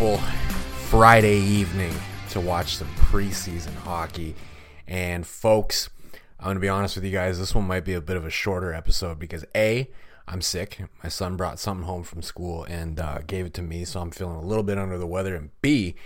beautiful 0.00 0.26
Friday 0.88 1.40
evening 1.40 1.92
to 2.30 2.40
watch 2.40 2.76
some 2.76 2.88
preseason 2.94 3.74
hockey. 3.74 4.34
And 4.86 5.26
folks, 5.26 5.90
I'm 6.38 6.44
going 6.44 6.56
to 6.56 6.60
be 6.60 6.70
honest 6.70 6.94
with 6.94 7.04
you 7.04 7.10
guys, 7.10 7.38
this 7.38 7.54
one 7.54 7.66
might 7.66 7.84
be 7.84 7.92
a 7.92 8.00
bit 8.00 8.16
of 8.16 8.24
a 8.24 8.30
shorter 8.30 8.72
episode 8.72 9.18
because 9.18 9.44
A, 9.54 9.90
I'm 10.26 10.40
sick. 10.40 10.80
My 11.02 11.10
son 11.10 11.36
brought 11.36 11.58
something 11.58 11.84
home 11.84 12.02
from 12.02 12.22
school 12.22 12.64
and 12.64 12.98
uh, 12.98 13.18
gave 13.26 13.44
it 13.44 13.52
to 13.54 13.62
me, 13.62 13.84
so 13.84 14.00
I'm 14.00 14.10
feeling 14.10 14.36
a 14.36 14.42
little 14.42 14.62
bit 14.62 14.78
under 14.78 14.96
the 14.96 15.06
weather. 15.06 15.36
And 15.36 15.50
B, 15.60 15.96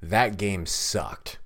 that 0.00 0.36
game 0.36 0.64
sucked. 0.64 1.39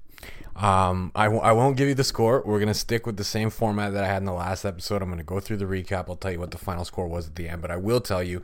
Um, 0.57 1.11
I 1.17 1.25
w- 1.25 1.43
I 1.43 1.53
won't 1.53 1.77
give 1.77 1.89
you 1.89 1.95
the 1.95 2.05
score. 2.05 2.43
We're 2.45 2.61
going 2.61 2.69
to 2.69 2.75
stick 2.75 3.07
with 3.07 3.17
the 3.17 3.25
same 3.25 3.51
format 3.51 3.93
that 3.93 4.05
I 4.05 4.07
had 4.07 4.19
in 4.19 4.25
the 4.25 4.33
last 4.33 4.65
episode. 4.65 5.03
I'm 5.03 5.09
going 5.09 5.19
to 5.19 5.25
go 5.25 5.41
through 5.41 5.57
the 5.57 5.65
recap. 5.65 6.09
I'll 6.09 6.17
tell 6.17 6.31
you 6.31 6.39
what 6.39 6.53
the 6.53 6.59
final 6.59 6.85
score 6.85 7.09
was 7.09 7.27
at 7.27 7.35
the 7.35 7.49
end, 7.49 7.61
but 7.61 7.73
I 7.73 7.77
will 7.77 8.01
tell 8.01 8.23
you 8.23 8.43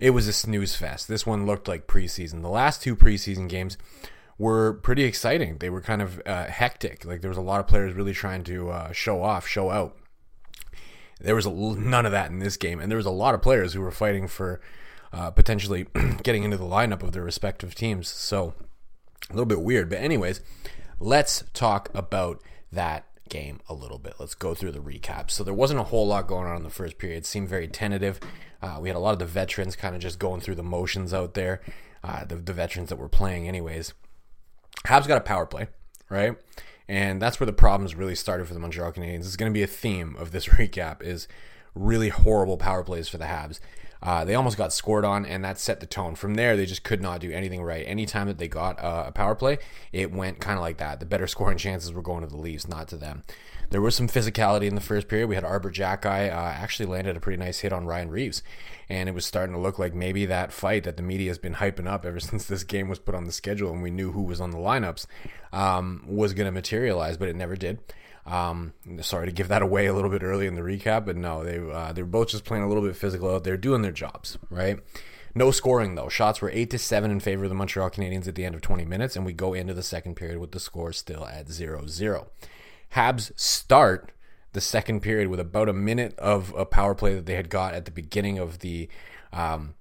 it 0.00 0.10
was 0.10 0.26
a 0.26 0.32
snooze 0.32 0.74
fest. 0.74 1.06
This 1.06 1.24
one 1.24 1.46
looked 1.46 1.68
like 1.68 1.86
preseason. 1.86 2.42
The 2.42 2.48
last 2.48 2.82
two 2.82 2.96
preseason 2.96 3.48
games 3.48 3.78
were 4.38 4.72
pretty 4.72 5.04
exciting. 5.04 5.58
They 5.58 5.70
were 5.70 5.80
kind 5.80 6.02
of 6.02 6.20
uh, 6.26 6.46
hectic. 6.46 7.04
Like 7.04 7.20
there 7.20 7.30
was 7.30 7.38
a 7.38 7.42
lot 7.42 7.60
of 7.60 7.68
players 7.68 7.94
really 7.94 8.12
trying 8.12 8.42
to 8.44 8.70
uh, 8.70 8.92
show 8.92 9.22
off, 9.22 9.46
show 9.46 9.70
out. 9.70 9.96
There 11.20 11.36
was 11.36 11.46
a, 11.46 11.52
none 11.52 12.06
of 12.06 12.10
that 12.10 12.32
in 12.32 12.40
this 12.40 12.56
game, 12.56 12.80
and 12.80 12.90
there 12.90 12.96
was 12.96 13.06
a 13.06 13.10
lot 13.10 13.34
of 13.34 13.42
players 13.42 13.74
who 13.74 13.80
were 13.80 13.92
fighting 13.92 14.26
for 14.26 14.60
uh, 15.12 15.30
potentially 15.30 15.86
getting 16.24 16.42
into 16.42 16.56
the 16.56 16.64
lineup 16.64 17.04
of 17.04 17.12
their 17.12 17.22
respective 17.22 17.76
teams. 17.76 18.08
So 18.08 18.54
a 19.30 19.32
little 19.32 19.46
bit 19.46 19.60
weird, 19.60 19.88
but 19.88 19.98
anyways, 19.98 20.40
let's 21.02 21.44
talk 21.52 21.90
about 21.94 22.40
that 22.70 23.06
game 23.28 23.60
a 23.68 23.74
little 23.74 23.98
bit. 23.98 24.14
Let's 24.18 24.34
go 24.34 24.54
through 24.54 24.72
the 24.72 24.78
recap. 24.78 25.30
So 25.30 25.42
there 25.42 25.54
wasn't 25.54 25.80
a 25.80 25.84
whole 25.84 26.06
lot 26.06 26.26
going 26.26 26.46
on 26.46 26.56
in 26.56 26.62
the 26.62 26.70
first 26.70 26.98
period. 26.98 27.18
It 27.18 27.26
seemed 27.26 27.48
very 27.48 27.66
tentative. 27.66 28.20
Uh, 28.60 28.78
we 28.80 28.88
had 28.88 28.96
a 28.96 29.00
lot 29.00 29.12
of 29.12 29.18
the 29.18 29.26
veterans 29.26 29.74
kind 29.74 29.94
of 29.94 30.00
just 30.00 30.18
going 30.18 30.40
through 30.40 30.54
the 30.54 30.62
motions 30.62 31.12
out 31.12 31.34
there. 31.34 31.60
Uh, 32.04 32.24
the, 32.24 32.36
the 32.36 32.52
veterans 32.52 32.88
that 32.88 32.96
were 32.96 33.08
playing, 33.08 33.48
anyways. 33.48 33.94
Habs 34.86 35.06
got 35.06 35.18
a 35.18 35.22
power 35.22 35.46
play, 35.46 35.68
right? 36.08 36.36
And 36.88 37.22
that's 37.22 37.38
where 37.38 37.46
the 37.46 37.52
problems 37.52 37.94
really 37.94 38.14
started 38.14 38.46
for 38.46 38.54
the 38.54 38.60
Montreal 38.60 38.92
Canadiens. 38.92 39.20
It's 39.20 39.36
going 39.36 39.50
to 39.50 39.54
be 39.54 39.62
a 39.62 39.68
theme 39.68 40.16
of 40.18 40.30
this 40.30 40.46
recap 40.48 41.02
is 41.02 41.28
really 41.74 42.10
horrible 42.10 42.56
power 42.56 42.84
plays 42.84 43.08
for 43.08 43.18
the 43.18 43.24
Habs. 43.24 43.60
Uh, 44.02 44.24
they 44.24 44.34
almost 44.34 44.56
got 44.56 44.72
scored 44.72 45.04
on, 45.04 45.24
and 45.24 45.44
that 45.44 45.58
set 45.58 45.80
the 45.80 45.86
tone. 45.86 46.14
From 46.14 46.34
there, 46.34 46.56
they 46.56 46.66
just 46.66 46.82
could 46.82 47.00
not 47.00 47.20
do 47.20 47.30
anything 47.30 47.62
right. 47.62 47.84
Anytime 47.86 48.26
that 48.26 48.38
they 48.38 48.48
got 48.48 48.82
uh, 48.82 49.04
a 49.06 49.12
power 49.12 49.34
play, 49.34 49.58
it 49.92 50.12
went 50.12 50.40
kind 50.40 50.58
of 50.58 50.62
like 50.62 50.78
that. 50.78 50.98
The 50.98 51.06
better 51.06 51.26
scoring 51.28 51.58
chances 51.58 51.92
were 51.92 52.02
going 52.02 52.22
to 52.22 52.28
the 52.28 52.36
Leafs, 52.36 52.66
not 52.66 52.88
to 52.88 52.96
them. 52.96 53.22
There 53.70 53.80
was 53.80 53.94
some 53.94 54.08
physicality 54.08 54.66
in 54.66 54.74
the 54.74 54.82
first 54.82 55.08
period. 55.08 55.28
We 55.28 55.34
had 55.34 55.44
Arber 55.44 55.70
Xhekaj 55.70 56.30
uh, 56.30 56.34
actually 56.34 56.86
landed 56.86 57.16
a 57.16 57.20
pretty 57.20 57.38
nice 57.38 57.60
hit 57.60 57.72
on 57.72 57.86
Ryan 57.86 58.10
Reaves, 58.10 58.42
and 58.90 59.08
it 59.08 59.14
was 59.14 59.24
starting 59.24 59.54
to 59.54 59.60
look 59.60 59.78
like 59.78 59.94
maybe 59.94 60.26
that 60.26 60.52
fight 60.52 60.84
that 60.84 60.98
the 60.98 61.02
media 61.02 61.30
has 61.30 61.38
been 61.38 61.54
hyping 61.54 61.86
up 61.86 62.04
ever 62.04 62.20
since 62.20 62.44
this 62.44 62.64
game 62.64 62.88
was 62.88 62.98
put 62.98 63.14
on 63.14 63.24
the 63.24 63.32
schedule 63.32 63.72
and 63.72 63.82
we 63.82 63.90
knew 63.90 64.12
who 64.12 64.22
was 64.22 64.42
on 64.42 64.50
the 64.50 64.58
lineups 64.58 65.06
um, 65.54 66.04
was 66.06 66.34
going 66.34 66.44
to 66.44 66.52
materialize, 66.52 67.16
but 67.16 67.28
it 67.28 67.36
never 67.36 67.56
did. 67.56 67.78
Um, 68.24 68.72
sorry 69.00 69.26
to 69.26 69.32
give 69.32 69.48
that 69.48 69.62
away 69.62 69.86
a 69.86 69.92
little 69.92 70.10
bit 70.10 70.22
early 70.22 70.46
in 70.46 70.54
the 70.54 70.62
recap, 70.62 71.04
but 71.04 71.16
no, 71.16 71.42
they 71.42 71.58
uh, 71.58 71.92
they 71.92 72.02
were 72.02 72.08
both 72.08 72.28
just 72.28 72.44
playing 72.44 72.62
a 72.62 72.68
little 72.68 72.82
bit 72.82 72.96
physical 72.96 73.34
out 73.34 73.44
there, 73.44 73.56
doing 73.56 73.82
their 73.82 73.92
jobs, 73.92 74.38
right? 74.48 74.78
No 75.34 75.50
scoring 75.50 75.94
though. 75.94 76.08
Shots 76.08 76.40
were 76.40 76.50
eight 76.50 76.70
to 76.70 76.78
seven 76.78 77.10
in 77.10 77.20
favor 77.20 77.44
of 77.44 77.50
the 77.50 77.56
Montreal 77.56 77.90
Canadiens 77.90 78.28
at 78.28 78.34
the 78.34 78.44
end 78.44 78.54
of 78.54 78.60
20 78.60 78.84
minutes, 78.84 79.16
and 79.16 79.24
we 79.24 79.32
go 79.32 79.54
into 79.54 79.74
the 79.74 79.82
second 79.82 80.14
period 80.14 80.38
with 80.38 80.52
the 80.52 80.60
score 80.60 80.92
still 80.92 81.26
at 81.26 81.46
0-0. 81.46 82.26
Habs 82.94 83.32
start 83.38 84.12
the 84.52 84.60
second 84.60 85.00
period 85.00 85.28
with 85.28 85.40
about 85.40 85.68
a 85.68 85.72
minute 85.72 86.16
of 86.18 86.54
a 86.56 86.66
power 86.66 86.94
play 86.94 87.14
that 87.14 87.24
they 87.24 87.34
had 87.34 87.48
got 87.48 87.74
at 87.74 87.86
the 87.86 87.90
beginning 87.90 88.38
of 88.38 88.58
the 88.58 88.88
um, 89.32 89.74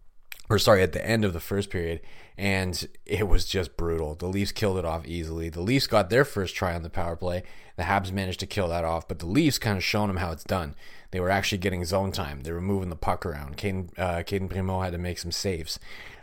or 0.51 0.59
sorry, 0.59 0.83
at 0.83 0.91
the 0.91 1.05
end 1.05 1.23
of 1.23 1.31
the 1.31 1.39
first 1.39 1.69
period, 1.69 2.01
and 2.37 2.87
it 3.05 3.27
was 3.27 3.45
just 3.45 3.77
brutal. 3.77 4.15
The 4.15 4.27
Leafs 4.27 4.51
killed 4.51 4.77
it 4.77 4.83
off 4.83 5.07
easily. 5.07 5.47
The 5.47 5.61
Leafs 5.61 5.87
got 5.87 6.09
their 6.09 6.25
first 6.25 6.55
try 6.55 6.75
on 6.75 6.83
the 6.83 6.89
power 6.89 7.15
play. 7.15 7.43
The 7.77 7.83
Habs 7.83 8.11
managed 8.11 8.41
to 8.41 8.45
kill 8.45 8.67
that 8.67 8.83
off, 8.83 9.07
but 9.07 9.19
the 9.19 9.27
Leafs 9.27 9.57
kind 9.57 9.77
of 9.77 9.83
shown 9.83 10.09
them 10.09 10.17
how 10.17 10.31
it's 10.31 10.43
done. 10.43 10.75
They 11.11 11.21
were 11.21 11.29
actually 11.29 11.59
getting 11.59 11.85
zone 11.85 12.11
time. 12.11 12.41
They 12.41 12.51
were 12.51 12.59
moving 12.59 12.89
the 12.89 12.97
puck 12.97 13.25
around. 13.25 13.55
Cayden, 13.55 13.91
uh, 13.97 14.23
Cayden 14.25 14.49
Primeau 14.49 14.81
had 14.81 14.91
to 14.91 14.97
make 14.97 15.19
some 15.19 15.31
saves. 15.31 15.79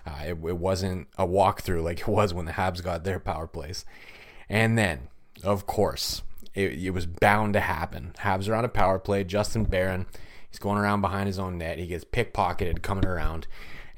Uh, 0.07 0.25
it, 0.25 0.31
it 0.31 0.59
wasn't 0.59 1.09
a 1.17 1.27
walkthrough 1.27 1.83
like 1.83 2.01
it 2.07 2.09
was 2.09 2.35
when 2.35 2.45
the 2.45 2.53
Habs 2.53 2.85
got 2.85 3.05
their 3.05 3.19
power 3.19 3.47
plays. 3.47 3.87
And 4.47 4.77
then, 4.77 5.09
of 5.43 5.67
course, 5.67 6.21
it, 6.55 6.73
it 6.73 6.91
was 6.91 7.07
bound 7.07 7.55
to 7.55 7.61
happen. 7.61 8.13
Habs 8.19 8.47
are 8.47 8.55
on 8.55 8.67
a 8.67 8.69
power 8.69 8.99
play. 8.99 9.25
Justin 9.25 9.65
Barron, 9.65 10.05
he's 10.51 10.59
going 10.59 10.77
around 10.77 11.01
behind 11.01 11.29
his 11.29 11.39
own 11.39 11.57
net. 11.57 11.79
He 11.79 11.87
gets 11.87 12.05
pickpocketed 12.05 12.83
coming 12.83 13.07
around 13.07 13.47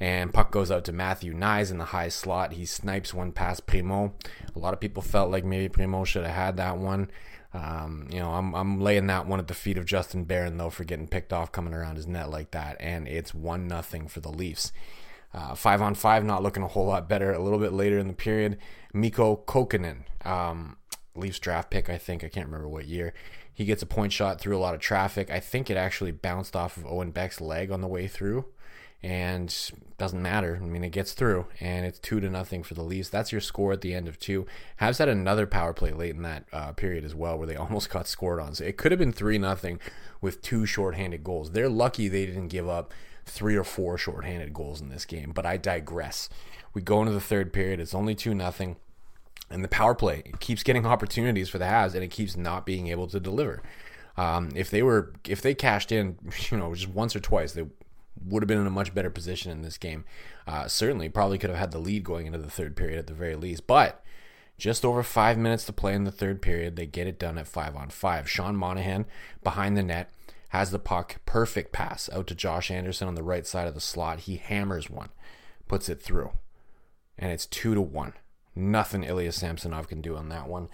and 0.01 0.33
puck 0.33 0.49
goes 0.49 0.71
out 0.71 0.83
to 0.85 0.91
Matthew 0.91 1.31
Knies 1.31 1.69
in 1.69 1.77
the 1.77 1.85
high 1.85 2.09
slot. 2.09 2.53
He 2.53 2.65
snipes 2.65 3.13
one 3.13 3.31
past 3.31 3.67
Primeau. 3.67 4.13
A 4.55 4.59
lot 4.59 4.73
of 4.73 4.79
people 4.79 5.03
felt 5.03 5.29
like 5.29 5.45
maybe 5.45 5.69
Primeau 5.69 6.05
should 6.05 6.25
have 6.25 6.35
had 6.35 6.57
that 6.57 6.79
one. 6.79 7.11
Um, 7.53 8.07
you 8.09 8.17
know, 8.17 8.31
I'm, 8.31 8.55
I'm 8.55 8.81
laying 8.81 9.05
that 9.07 9.27
one 9.27 9.37
at 9.37 9.47
the 9.47 9.53
feet 9.53 9.77
of 9.77 9.85
Justin 9.85 10.23
Barron 10.23 10.57
though 10.57 10.71
for 10.71 10.85
getting 10.85 11.07
picked 11.07 11.31
off 11.31 11.51
coming 11.51 11.75
around 11.75 11.97
his 11.97 12.07
net 12.07 12.31
like 12.31 12.49
that, 12.49 12.77
and 12.79 13.07
it's 13.07 13.31
one 13.31 13.67
nothing 13.67 14.07
for 14.07 14.21
the 14.21 14.31
Leafs. 14.31 14.71
Uh, 15.35 15.53
five 15.53 15.83
on 15.83 15.93
five, 15.93 16.25
not 16.25 16.41
looking 16.41 16.63
a 16.63 16.67
whole 16.67 16.87
lot 16.87 17.07
better. 17.07 17.31
A 17.31 17.39
little 17.39 17.59
bit 17.59 17.71
later 17.71 17.99
in 17.99 18.07
the 18.07 18.13
period, 18.13 18.57
Mikko 18.95 19.43
Kokkonen, 19.45 20.05
um, 20.25 20.77
Leafs 21.15 21.37
draft 21.37 21.69
pick, 21.69 21.91
I 21.91 21.99
think. 21.99 22.23
I 22.23 22.27
can't 22.27 22.47
remember 22.47 22.67
what 22.67 22.85
year. 22.85 23.13
He 23.53 23.65
gets 23.65 23.83
a 23.83 23.85
point 23.85 24.13
shot 24.13 24.41
through 24.41 24.57
a 24.57 24.59
lot 24.59 24.73
of 24.73 24.79
traffic. 24.79 25.29
I 25.29 25.39
think 25.39 25.69
it 25.69 25.77
actually 25.77 26.11
bounced 26.11 26.55
off 26.55 26.75
of 26.75 26.87
Owen 26.87 27.11
Beck's 27.11 27.39
leg 27.39 27.69
on 27.69 27.81
the 27.81 27.87
way 27.87 28.07
through 28.07 28.45
and 29.03 29.71
doesn't 29.97 30.21
matter. 30.21 30.59
I 30.61 30.65
mean, 30.65 30.83
it 30.83 30.91
gets 30.91 31.13
through, 31.13 31.47
and 31.59 31.85
it's 31.85 31.99
two 31.99 32.19
to 32.19 32.29
nothing 32.29 32.63
for 32.63 32.73
the 32.73 32.83
Leafs. 32.83 33.09
That's 33.09 33.31
your 33.31 33.41
score 33.41 33.71
at 33.71 33.81
the 33.81 33.93
end 33.93 34.07
of 34.07 34.19
two. 34.19 34.45
Habs 34.79 34.99
had 34.99 35.09
another 35.09 35.47
power 35.47 35.73
play 35.73 35.91
late 35.91 36.15
in 36.15 36.21
that 36.23 36.45
uh, 36.53 36.71
period 36.73 37.03
as 37.03 37.15
well, 37.15 37.37
where 37.37 37.47
they 37.47 37.55
almost 37.57 37.89
got 37.89 38.07
scored 38.07 38.39
on. 38.39 38.55
So 38.55 38.63
it 38.63 38.77
could 38.77 38.91
have 38.91 38.99
been 38.99 39.13
three 39.13 39.37
nothing 39.37 39.79
with 40.19 40.41
two 40.41 40.65
shorthanded 40.65 41.23
goals. 41.23 41.51
They're 41.51 41.69
lucky 41.69 42.07
they 42.07 42.25
didn't 42.25 42.49
give 42.49 42.69
up 42.69 42.93
three 43.25 43.55
or 43.55 43.63
four 43.63 43.97
shorthanded 43.97 44.53
goals 44.53 44.81
in 44.81 44.89
this 44.89 45.05
game. 45.05 45.31
But 45.33 45.45
I 45.45 45.57
digress. 45.57 46.29
We 46.73 46.81
go 46.81 47.01
into 47.01 47.13
the 47.13 47.21
third 47.21 47.53
period. 47.53 47.79
It's 47.79 47.95
only 47.95 48.15
two 48.15 48.35
nothing, 48.35 48.77
and 49.49 49.63
the 49.63 49.67
power 49.67 49.95
play 49.95 50.31
keeps 50.39 50.63
getting 50.63 50.85
opportunities 50.85 51.49
for 51.49 51.57
the 51.57 51.65
Habs, 51.65 51.95
and 51.95 52.03
it 52.03 52.11
keeps 52.11 52.37
not 52.37 52.65
being 52.65 52.87
able 52.87 53.07
to 53.07 53.19
deliver. 53.19 53.61
Um, 54.17 54.49
if 54.55 54.69
they 54.69 54.83
were, 54.83 55.13
if 55.27 55.41
they 55.41 55.53
cashed 55.53 55.91
in, 55.91 56.17
you 56.49 56.57
know, 56.57 56.73
just 56.73 56.89
once 56.89 57.15
or 57.15 57.19
twice, 57.19 57.53
they 57.53 57.65
would 58.25 58.43
have 58.43 58.47
been 58.47 58.59
in 58.59 58.67
a 58.67 58.71
much 58.71 58.93
better 58.93 59.09
position 59.09 59.51
in 59.51 59.61
this 59.61 59.77
game. 59.77 60.05
Uh, 60.47 60.67
certainly, 60.67 61.09
probably 61.09 61.37
could 61.37 61.49
have 61.49 61.59
had 61.59 61.71
the 61.71 61.79
lead 61.79 62.03
going 62.03 62.27
into 62.27 62.39
the 62.39 62.49
third 62.49 62.75
period 62.75 62.99
at 62.99 63.07
the 63.07 63.13
very 63.13 63.35
least. 63.35 63.67
But 63.67 64.03
just 64.57 64.85
over 64.85 65.03
five 65.03 65.37
minutes 65.37 65.65
to 65.65 65.73
play 65.73 65.93
in 65.93 66.03
the 66.03 66.11
third 66.11 66.41
period, 66.41 66.75
they 66.75 66.85
get 66.85 67.07
it 67.07 67.19
done 67.19 67.37
at 67.37 67.47
five 67.47 67.75
on 67.75 67.89
five. 67.89 68.29
Sean 68.29 68.55
Monahan 68.55 69.05
behind 69.43 69.75
the 69.75 69.83
net 69.83 70.11
has 70.49 70.71
the 70.71 70.79
puck, 70.79 71.17
perfect 71.25 71.71
pass 71.71 72.09
out 72.11 72.27
to 72.27 72.35
Josh 72.35 72.69
Anderson 72.69 73.07
on 73.07 73.15
the 73.15 73.23
right 73.23 73.47
side 73.47 73.67
of 73.67 73.73
the 73.73 73.79
slot. 73.81 74.21
He 74.21 74.35
hammers 74.35 74.89
one, 74.89 75.09
puts 75.67 75.87
it 75.89 76.01
through, 76.01 76.31
and 77.17 77.31
it's 77.31 77.45
two 77.45 77.73
to 77.73 77.81
one. 77.81 78.13
Nothing 78.53 79.03
Ilya 79.03 79.31
Samsonov 79.31 79.87
can 79.87 80.01
do 80.01 80.17
on 80.17 80.29
that 80.29 80.47
one. 80.47 80.67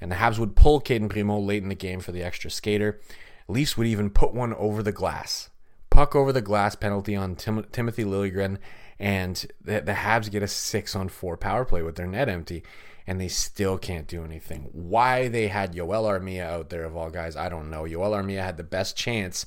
And 0.00 0.10
the 0.10 0.16
Habs 0.16 0.38
would 0.38 0.56
pull 0.56 0.80
Cayden 0.80 1.08
Primeau 1.08 1.38
late 1.38 1.62
in 1.62 1.68
the 1.68 1.74
game 1.74 2.00
for 2.00 2.10
the 2.10 2.22
extra 2.22 2.50
skater. 2.50 3.00
Leafs 3.46 3.76
would 3.76 3.86
even 3.86 4.10
put 4.10 4.34
one 4.34 4.52
over 4.54 4.82
the 4.82 4.92
glass 4.92 5.50
puck 5.90 6.14
over 6.14 6.32
the 6.32 6.40
glass 6.40 6.74
penalty 6.74 7.16
on 7.16 7.36
Tim- 7.36 7.66
Timothy 7.72 8.04
Liljegren, 8.04 8.58
and 8.98 9.46
the, 9.62 9.80
the 9.80 9.92
Habs 9.92 10.30
get 10.30 10.42
a 10.42 10.48
six 10.48 10.94
on 10.94 11.08
four 11.08 11.36
power 11.36 11.64
play 11.64 11.82
with 11.82 11.96
their 11.96 12.06
net 12.06 12.28
empty, 12.28 12.62
and 13.06 13.20
they 13.20 13.28
still 13.28 13.78
can't 13.78 14.06
do 14.06 14.24
anything. 14.24 14.68
Why 14.72 15.28
they 15.28 15.48
had 15.48 15.74
Joel 15.74 16.04
Armia 16.04 16.42
out 16.42 16.70
there 16.70 16.84
of 16.84 16.96
all 16.96 17.10
guys, 17.10 17.36
I 17.36 17.48
don't 17.48 17.70
know. 17.70 17.86
Joel 17.86 18.12
Armia 18.12 18.42
had 18.42 18.56
the 18.56 18.62
best 18.62 18.96
chance, 18.96 19.46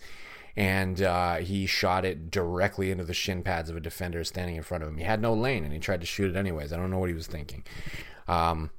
and 0.56 1.01
uh, 1.01 1.38
he 1.38 1.66
shot 1.66 2.06
it 2.06 2.30
directly 2.30 2.92
into 2.92 3.04
the 3.04 3.13
shin 3.13 3.42
pads 3.44 3.69
of 3.69 3.78
a 3.78 3.81
defender 3.81 4.24
standing 4.24 4.56
in 4.56 4.63
front 4.63 4.84
of 4.84 4.90
him. 4.90 4.98
He 4.98 5.04
had 5.04 5.22
no 5.22 5.34
lane, 5.34 5.63
and 5.63 5.74
he 5.74 5.80
tried 5.80 6.01
to 6.01 6.07
shoot 6.07 6.30
it 6.30 6.38
anyways. 6.38 6.74
I 6.74 6.78
don't 6.78 6.92
know 6.92 7.00
what 7.00 7.10
he 7.10 7.16
was 7.16 7.28
thinking. 7.28 7.63
Um, 8.28 8.72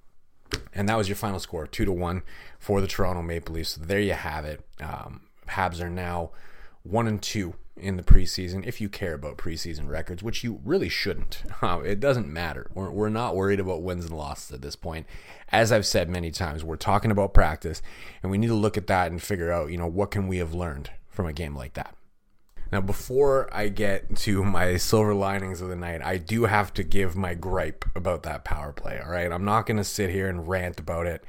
and 0.74 0.88
that 0.88 0.96
was 0.98 1.08
your 1.08 1.16
final 1.16 1.40
score, 1.40 1.66
two 1.66 1.84
to 1.84 1.92
one 1.92 2.22
for 2.58 2.80
the 2.80 2.86
Toronto 2.86 3.22
Maple 3.22 3.54
Leafs. 3.54 3.70
So 3.70 3.80
there 3.80 4.00
you 4.00 4.12
have 4.12 4.44
it. 4.44 4.64
Um, 4.80 5.22
Habs 5.48 5.80
are 5.80 5.90
now 5.90 6.30
one 6.84 7.08
and 7.08 7.20
two 7.20 7.54
in 7.76 7.96
the 7.96 8.02
preseason 8.02 8.64
if 8.64 8.80
you 8.80 8.88
care 8.88 9.14
about 9.14 9.36
preseason 9.36 9.88
records, 9.88 10.22
which 10.22 10.44
you 10.44 10.60
really 10.64 10.88
shouldn't. 10.88 11.42
Uh, 11.62 11.80
it 11.80 11.98
doesn't 11.98 12.28
matter. 12.28 12.70
We're, 12.74 12.90
we're 12.90 13.08
not 13.08 13.34
worried 13.34 13.58
about 13.58 13.80
wins 13.80 14.04
and 14.04 14.14
losses 14.14 14.52
at 14.52 14.60
this 14.60 14.76
point. 14.76 15.06
As 15.50 15.72
I've 15.72 15.86
said 15.86 16.10
many 16.10 16.30
times, 16.30 16.62
we're 16.62 16.76
talking 16.76 17.10
about 17.10 17.32
practice, 17.32 17.80
and 18.22 18.30
we 18.30 18.36
need 18.36 18.48
to 18.48 18.54
look 18.54 18.76
at 18.76 18.86
that 18.88 19.10
and 19.10 19.22
figure 19.22 19.50
out, 19.50 19.70
you 19.70 19.78
know, 19.78 19.86
what 19.86 20.10
can 20.10 20.28
we 20.28 20.36
have 20.38 20.52
learned 20.52 20.90
from 21.08 21.26
a 21.26 21.32
game 21.32 21.56
like 21.56 21.72
that. 21.72 21.96
Now, 22.70 22.82
before 22.82 23.48
I 23.50 23.68
get 23.68 24.14
to 24.16 24.44
my 24.44 24.76
silver 24.76 25.14
linings 25.14 25.62
of 25.62 25.68
the 25.68 25.76
night, 25.76 26.02
I 26.04 26.18
do 26.18 26.44
have 26.44 26.74
to 26.74 26.82
give 26.82 27.16
my 27.16 27.32
gripe 27.32 27.86
about 27.94 28.24
that 28.24 28.44
power 28.44 28.72
play. 28.72 29.00
All 29.02 29.10
right, 29.10 29.32
I'm 29.32 29.44
not 29.44 29.64
going 29.64 29.78
to 29.78 29.84
sit 29.84 30.10
here 30.10 30.28
and 30.28 30.46
rant 30.46 30.78
about 30.78 31.06
it 31.06 31.24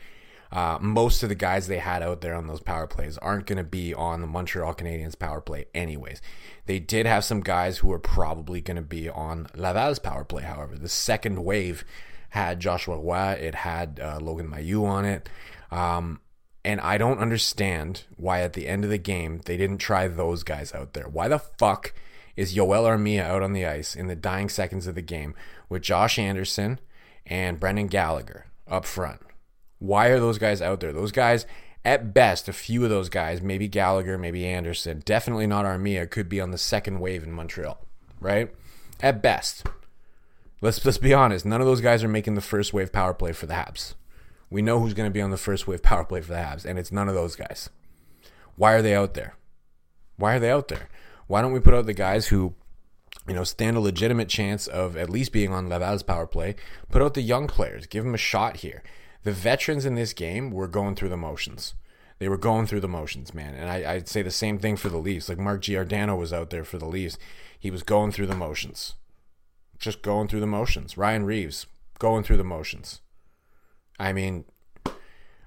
uh, 0.56 0.78
most 0.80 1.22
of 1.22 1.28
the 1.28 1.36
guys 1.36 1.68
they 1.68 1.80
had 1.80 2.02
out 2.02 2.22
there 2.22 2.34
on 2.34 2.48
those 2.48 2.62
power 2.62 2.88
plays 2.88 3.18
aren't 3.18 3.46
going 3.46 3.58
to 3.58 3.64
be 3.64 3.94
on 3.94 4.22
the 4.22 4.28
Montreal 4.28 4.74
Canadiens 4.74 5.20
power 5.20 5.42
play, 5.42 5.66
anyways. 5.76 6.22
They 6.66 6.80
did 6.80 7.06
have 7.06 7.26
some 7.26 7.42
guys 7.42 7.80
who 7.80 7.92
are 7.92 8.00
probably 8.00 8.62
going 8.62 8.78
to 8.78 8.82
be 8.82 9.10
on 9.10 9.48
Laval's 9.54 10.00
power 10.00 10.24
play, 10.24 10.44
however. 10.44 10.78
The 10.78 10.88
second 10.88 11.44
wave 11.44 11.84
had 12.30 12.62
Joshua 12.62 12.98
Roy, 12.98 13.34
it 13.34 13.54
had 13.54 14.00
uh, 14.02 14.20
Logan 14.22 14.50
Mailloux 14.50 14.86
on 14.86 15.04
it. 15.04 15.28
Um, 15.72 16.22
and 16.64 16.80
I 16.80 16.98
don't 16.98 17.20
understand 17.20 18.04
why 18.16 18.40
at 18.40 18.54
the 18.54 18.70
end 18.70 18.86
of 18.86 18.90
the 18.90 18.98
game 18.98 19.42
they 19.44 19.58
didn't 19.58 19.80
try 19.80 20.08
those 20.08 20.44
guys 20.44 20.74
out 20.74 20.94
there. 20.94 21.10
Why 21.10 21.28
the 21.28 21.40
fuck 21.40 21.94
is 22.38 22.54
Joel 22.54 22.86
Armia 22.86 23.24
out 23.24 23.44
on 23.44 23.52
the 23.52 23.66
ice 23.66 23.94
in 23.94 24.08
the 24.08 24.16
dying 24.16 24.48
seconds 24.48 24.88
of 24.88 24.96
the 24.96 25.02
game 25.02 25.36
with 25.68 25.82
Josh 25.82 26.18
Anderson 26.18 26.80
and 27.26 27.60
Brendan 27.60 27.88
Gallagher 27.88 28.46
up 28.70 28.86
front? 28.86 29.20
Why 29.80 30.08
are 30.08 30.20
those 30.20 30.38
guys 30.38 30.62
out 30.62 30.80
there? 30.80 30.94
Those 30.94 31.12
guys, 31.12 31.46
at 31.84 32.14
best, 32.14 32.48
a 32.48 32.54
few 32.54 32.84
of 32.84 32.90
those 32.90 33.10
guys, 33.10 33.42
maybe 33.42 33.68
Gallagher, 33.68 34.18
maybe 34.18 34.46
Anderson, 34.46 35.04
definitely 35.06 35.48
not 35.48 35.66
Armia, 35.66 36.10
could 36.10 36.30
be 36.30 36.42
on 36.42 36.52
the 36.52 36.58
second 36.58 37.00
wave 37.00 37.24
in 37.24 37.32
Montreal, 37.32 37.80
right? 38.20 38.54
At 39.02 39.22
best. 39.22 39.68
Let's 40.62 40.84
let's 40.84 40.98
be 40.98 41.14
honest. 41.14 41.46
None 41.46 41.62
of 41.62 41.68
those 41.68 41.82
guys 41.82 42.04
are 42.04 42.08
making 42.08 42.36
the 42.36 42.42
first 42.42 42.74
wave 42.74 42.92
power 42.92 43.14
play 43.14 43.34
for 43.34 43.46
the 43.46 43.54
Habs. 43.54 43.94
We 44.50 44.62
know 44.62 44.80
who's 44.80 44.94
going 44.94 45.10
to 45.10 45.14
be 45.14 45.22
on 45.22 45.32
the 45.32 45.38
first 45.38 45.68
wave 45.68 45.84
power 45.84 46.06
play 46.06 46.22
for 46.22 46.32
the 46.32 46.40
Habs, 46.40 46.66
and 46.66 46.80
it's 46.80 46.92
none 46.92 47.10
of 47.10 47.16
those 47.16 47.36
guys. 47.36 47.70
Why 48.56 48.74
are 48.74 48.82
they 48.82 48.96
out 48.96 49.14
there? 49.14 49.36
Why 50.18 50.36
are 50.36 50.40
they 50.40 50.50
out 50.50 50.70
there? 50.70 50.88
Why 51.28 51.42
don't 51.42 51.52
we 51.52 51.60
put 51.60 51.74
out 51.74 51.86
the 51.86 51.94
guys 51.94 52.28
who, 52.28 52.54
you 53.28 53.34
know, 53.34 53.44
stand 53.44 53.76
a 53.76 53.82
legitimate 53.82 54.30
chance 54.30 54.66
of 54.68 54.96
at 54.96 55.10
least 55.10 55.34
being 55.34 55.52
on 55.52 55.68
Laval's 55.68 56.04
power 56.04 56.26
play? 56.26 56.56
Put 56.90 57.02
out 57.02 57.16
the 57.16 57.22
young 57.22 57.48
players. 57.48 57.86
Give 57.86 58.04
them 58.04 58.14
a 58.14 58.18
shot 58.18 58.58
here. 58.58 58.82
The 59.26 59.32
veterans 59.32 59.86
in 59.86 59.96
this 59.96 60.14
game 60.14 60.52
were 60.52 60.68
going 60.68 60.96
through 60.96 61.10
the 61.10 61.18
motions. 61.18 61.74
They 62.20 62.30
were 62.30 62.38
going 62.38 62.68
through 62.68 62.82
the 62.82 62.88
motions, 62.88 63.34
man. 63.34 63.56
And 63.56 63.68
I, 63.70 63.96
would 63.96 64.08
say 64.08 64.22
the 64.22 64.30
same 64.30 64.60
thing 64.60 64.78
for 64.78 64.88
the 64.88 65.00
Leafs. 65.00 65.28
Like 65.28 65.40
Mark 65.40 65.64
Giordano 65.64 66.16
was 66.16 66.32
out 66.32 66.52
there 66.52 66.64
for 66.64 66.78
the 66.78 66.86
Leafs. 66.86 67.18
He 67.60 67.72
was 67.72 67.82
going 67.82 68.12
through 68.12 68.28
the 68.28 68.36
motions. 68.36 68.94
Just 69.80 70.04
going 70.04 70.28
through 70.28 70.42
the 70.42 70.46
motions. 70.46 70.96
Ryan 70.96 71.26
Reaves, 71.26 71.66
going 71.98 72.24
through 72.24 72.38
the 72.38 72.44
motions. 72.44 73.02
I 73.98 74.14
mean, 74.14 74.46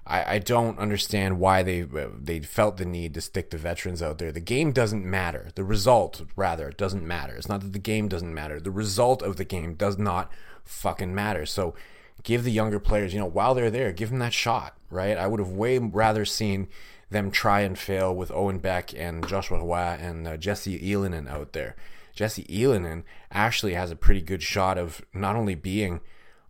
I, 0.05 0.35
I 0.35 0.39
don't 0.39 0.77
understand 0.77 1.39
why 1.39 1.63
they 1.63 1.81
they 1.81 2.41
felt 2.41 2.77
the 2.77 2.85
need 2.85 3.13
to 3.13 3.21
stick 3.21 3.49
the 3.49 3.57
veterans 3.57 4.01
out 4.01 4.17
there. 4.17 4.33
The 4.33 4.41
game 4.41 4.73
doesn't 4.73 5.05
matter. 5.05 5.51
The 5.55 5.63
result, 5.63 6.23
rather, 6.35 6.69
doesn't 6.71 7.07
matter. 7.07 7.33
It's 7.35 7.47
not 7.47 7.61
that 7.61 7.71
the 7.71 7.79
game 7.79 8.09
doesn't 8.09 8.33
matter. 8.33 8.59
The 8.59 8.71
result 8.71 9.21
of 9.21 9.37
the 9.37 9.45
game 9.45 9.75
does 9.75 9.97
not 9.97 10.29
fucking 10.65 11.15
matter. 11.15 11.45
So 11.45 11.75
give 12.23 12.43
the 12.43 12.51
younger 12.51 12.79
players, 12.79 13.13
you 13.13 13.19
know, 13.19 13.25
while 13.25 13.53
they're 13.53 13.71
there, 13.71 13.91
give 13.91 14.09
them 14.09 14.19
that 14.19 14.33
shot, 14.33 14.77
right? 14.89 15.17
I 15.17 15.27
would 15.27 15.39
have 15.39 15.51
way 15.51 15.77
rather 15.77 16.25
seen 16.25 16.67
them 17.09 17.31
try 17.31 17.61
and 17.61 17.77
fail 17.77 18.15
with 18.15 18.31
Owen 18.31 18.59
Beck 18.59 18.93
and 18.93 19.27
Joshua 19.27 19.59
Roy 19.59 19.97
and 19.99 20.27
uh, 20.27 20.37
Jesse 20.37 20.79
Ylönen 20.79 21.27
out 21.27 21.53
there. 21.53 21.75
Jesse 22.13 22.43
Ylönen 22.43 23.03
actually 23.31 23.73
has 23.73 23.91
a 23.91 23.95
pretty 23.95 24.21
good 24.21 24.43
shot 24.43 24.77
of 24.77 25.01
not 25.13 25.35
only 25.35 25.55
being 25.55 26.01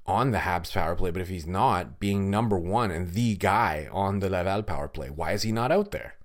on 0.06 0.32
the 0.32 0.40
Habs 0.40 0.74
power 0.74 0.96
play, 0.96 1.12
but 1.12 1.22
if 1.22 1.30
he's 1.30 1.46
not, 1.46 2.00
being 2.00 2.30
number 2.30 2.58
one 2.58 2.90
and 2.92 3.14
the 3.14 3.36
guy 3.36 3.88
on 3.92 4.20
the 4.20 4.30
Laval 4.30 4.64
power 4.64 4.88
play. 4.88 5.10
Why 5.10 5.34
is 5.34 5.44
he 5.44 5.52
not 5.52 5.72
out 5.72 5.92
there? 5.92 6.16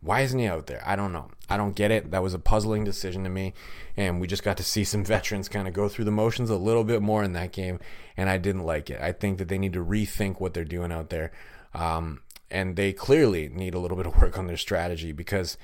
Why 0.00 0.20
isn't 0.20 0.38
he 0.38 0.46
out 0.46 0.66
there? 0.66 0.82
I 0.86 0.96
don't 0.96 1.12
know. 1.12 1.30
I 1.48 1.56
don't 1.56 1.74
get 1.74 1.90
it. 1.90 2.10
That 2.10 2.22
was 2.22 2.34
a 2.34 2.38
puzzling 2.38 2.84
decision 2.84 3.24
to 3.24 3.30
me. 3.30 3.54
And 3.96 4.20
we 4.20 4.26
just 4.26 4.42
got 4.42 4.56
to 4.58 4.64
see 4.64 4.84
some 4.84 5.04
veterans 5.16 5.48
kind 5.48 5.66
of 5.66 5.74
go 5.74 5.88
through 5.88 6.04
the 6.04 6.10
motions 6.10 6.50
a 6.50 6.56
little 6.56 6.84
bit 6.84 7.02
more 7.02 7.22
in 7.22 7.32
that 7.32 7.52
game. 7.52 7.80
And 8.16 8.28
I 8.28 8.38
didn't 8.38 8.64
like 8.64 8.90
it. 8.90 9.00
I 9.00 9.12
think 9.12 9.38
that 9.38 9.48
they 9.48 9.58
need 9.58 9.72
to 9.72 9.84
rethink 9.84 10.40
what 10.40 10.54
they're 10.54 10.64
doing 10.64 10.92
out 10.92 11.10
there. 11.10 11.32
Um, 11.74 12.22
and 12.50 12.76
they 12.76 12.92
clearly 12.92 13.48
need 13.48 13.74
a 13.74 13.78
little 13.78 13.96
bit 13.96 14.06
of 14.06 14.16
work 14.20 14.38
on 14.38 14.46
their 14.46 14.56
strategy 14.56 15.12
because 15.12 15.56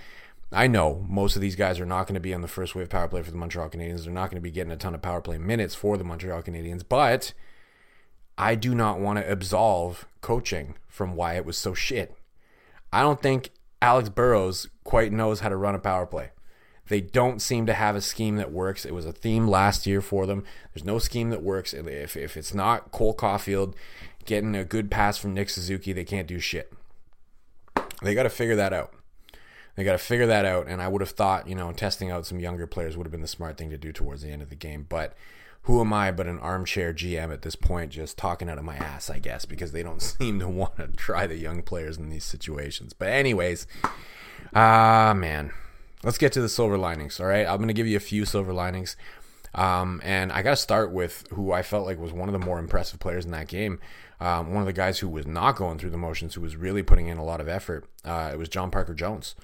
I 0.51 0.67
know 0.67 1.05
most 1.09 1.37
of 1.37 1.43
these 1.43 1.57
guys 1.57 1.81
are 1.81 1.87
not 1.87 2.07
going 2.07 2.15
to 2.15 2.21
be 2.21 2.35
on 2.35 2.43
the 2.43 2.49
first 2.49 2.75
wave 2.75 2.91
power 2.91 3.09
play 3.09 3.23
for 3.23 3.31
the 3.31 3.37
Montreal 3.37 3.71
Canadiens. 3.71 4.05
They're 4.05 4.13
not 4.13 4.31
going 4.31 4.37
to 4.37 4.43
be 4.43 4.51
getting 4.51 4.73
a 4.73 4.77
ton 4.77 4.95
of 4.95 5.03
power 5.03 5.21
play 5.21 5.39
minutes 5.39 5.75
for 5.75 5.97
the 5.97 6.05
Montreal 6.05 6.43
Canadiens. 6.43 6.83
But 6.87 7.33
I 8.37 8.55
do 8.55 8.75
not 8.75 8.99
want 8.99 9.19
to 9.19 9.31
absolve 9.31 10.07
coaching 10.21 10.77
from 10.89 11.17
why 11.17 11.35
it 11.35 11.47
was 11.47 11.57
so 11.57 11.75
shit. 11.75 12.17
I 12.93 13.01
don't 13.01 13.23
think 13.23 13.51
Alex 13.83 14.09
Burrows 14.09 14.69
quite 14.85 15.13
knows 15.13 15.41
how 15.41 15.49
to 15.49 15.57
run 15.57 15.75
a 15.75 15.79
power 15.81 16.07
play. 16.07 16.31
They 16.89 17.01
don't 17.01 17.43
seem 17.43 17.67
to 17.67 17.75
have 17.75 17.97
a 17.97 18.01
scheme 18.01 18.37
that 18.37 18.53
works. 18.53 18.85
It 18.85 18.95
was 18.95 19.07
a 19.07 19.13
theme 19.13 19.49
last 19.49 19.87
year 19.87 20.01
for 20.01 20.25
them. 20.25 20.45
There's 20.73 20.85
no 20.85 20.99
scheme 20.99 21.31
that 21.31 21.43
works. 21.43 21.75
If, 21.75 22.17
if 22.17 22.37
it's 22.37 22.55
not 22.55 22.93
Cole 22.93 23.15
Caufield 23.15 23.75
getting 24.25 24.55
a 24.55 24.65
good 24.65 24.91
pass 24.91 25.19
from 25.19 25.35
Nick 25.35 25.51
Suzuki, 25.51 25.93
they 25.93 26.05
can't 26.05 26.29
do 26.29 26.39
shit. 26.39 26.73
They 28.03 28.15
got 28.15 28.23
to 28.25 28.31
figure 28.31 28.57
that 28.57 28.73
out. 28.73 28.95
They 29.75 29.85
got 29.85 29.93
to 29.93 29.99
figure 29.99 30.27
that 30.27 30.45
out. 30.45 30.69
And 30.69 30.81
I 30.81 30.89
would 30.89 31.01
have 31.01 31.11
thought, 31.11 31.49
you 31.49 31.55
know, 31.55 31.73
testing 31.73 32.11
out 32.11 32.27
some 32.27 32.39
younger 32.39 32.67
players 32.67 32.97
would 32.97 33.07
have 33.07 33.13
been 33.13 33.21
the 33.21 33.27
smart 33.29 33.57
thing 33.57 33.71
to 33.71 33.79
do 33.79 33.93
towards 33.93 34.23
the 34.23 34.31
end 34.31 34.43
of 34.43 34.51
the 34.51 34.55
game. 34.55 34.87
But 34.89 35.17
who 35.65 35.81
am 35.81 35.93
I 35.93 36.11
but 36.11 36.27
an 36.27 36.39
armchair 36.41 36.93
GM 36.93 37.33
at 37.33 37.43
this 37.43 37.55
point, 37.55 37.93
just 37.93 38.19
talking 38.19 38.49
out 38.49 38.59
of 38.59 38.65
my 38.65 38.77
ass, 38.77 39.09
I 39.09 39.19
guess, 39.19 39.45
because 39.45 39.73
they 39.73 39.83
don't 39.83 40.03
seem 40.03 40.41
to 40.41 40.49
want 40.49 40.77
to 40.77 40.89
try 40.89 41.27
the 41.27 41.37
young 41.37 41.63
players 41.63 41.99
in 41.99 42.11
these 42.11 42.25
situations. 42.25 42.93
But, 42.93 43.09
anyways, 43.09 43.67
ah, 44.55 45.11
uh, 45.11 45.15
man, 45.15 45.53
let's 46.03 46.19
get 46.19 46.33
to 46.33 46.41
the 46.41 46.49
silver 46.49 46.77
linings. 46.77 47.21
All 47.21 47.27
right, 47.27 47.47
I'm 47.47 47.59
going 47.59 47.69
to 47.69 47.75
give 47.75 47.87
you 47.87 47.97
a 47.97 48.01
few 48.01 48.25
silver 48.25 48.53
linings. 48.53 48.97
Um, 49.55 50.01
and 50.03 50.33
I 50.33 50.43
got 50.43 50.51
to 50.51 50.57
start 50.57 50.93
with 50.93 51.25
who 51.31 51.53
I 51.53 51.63
felt 51.63 51.87
like 51.87 51.99
was 51.99 52.13
one 52.13 52.29
of 52.29 52.33
the 52.33 52.45
more 52.45 52.59
impressive 52.59 52.99
players 52.99 53.25
in 53.25 53.31
that 53.33 53.49
game. 53.49 53.81
Um, 54.19 54.53
one 54.53 54.63
of 54.63 54.67
the 54.67 54.73
guys 54.73 55.01
who 55.01 55.09
was 55.09 55.27
not 55.27 55.57
going 55.57 55.79
through 55.79 55.91
the 55.91 55.99
motions, 55.99 56.35
who 56.35 56.41
was 56.41 56.57
really 56.57 56.83
putting 56.83 57.09
in 57.09 57.19
a 57.19 57.25
lot 57.25 57.41
of 57.41 57.49
effort. 57.49 57.87
Uh, 58.05 58.31
it 58.33 58.39
was 58.39 58.49
John 58.49 58.71
Parker 58.71 58.95
Jones. 58.95 59.35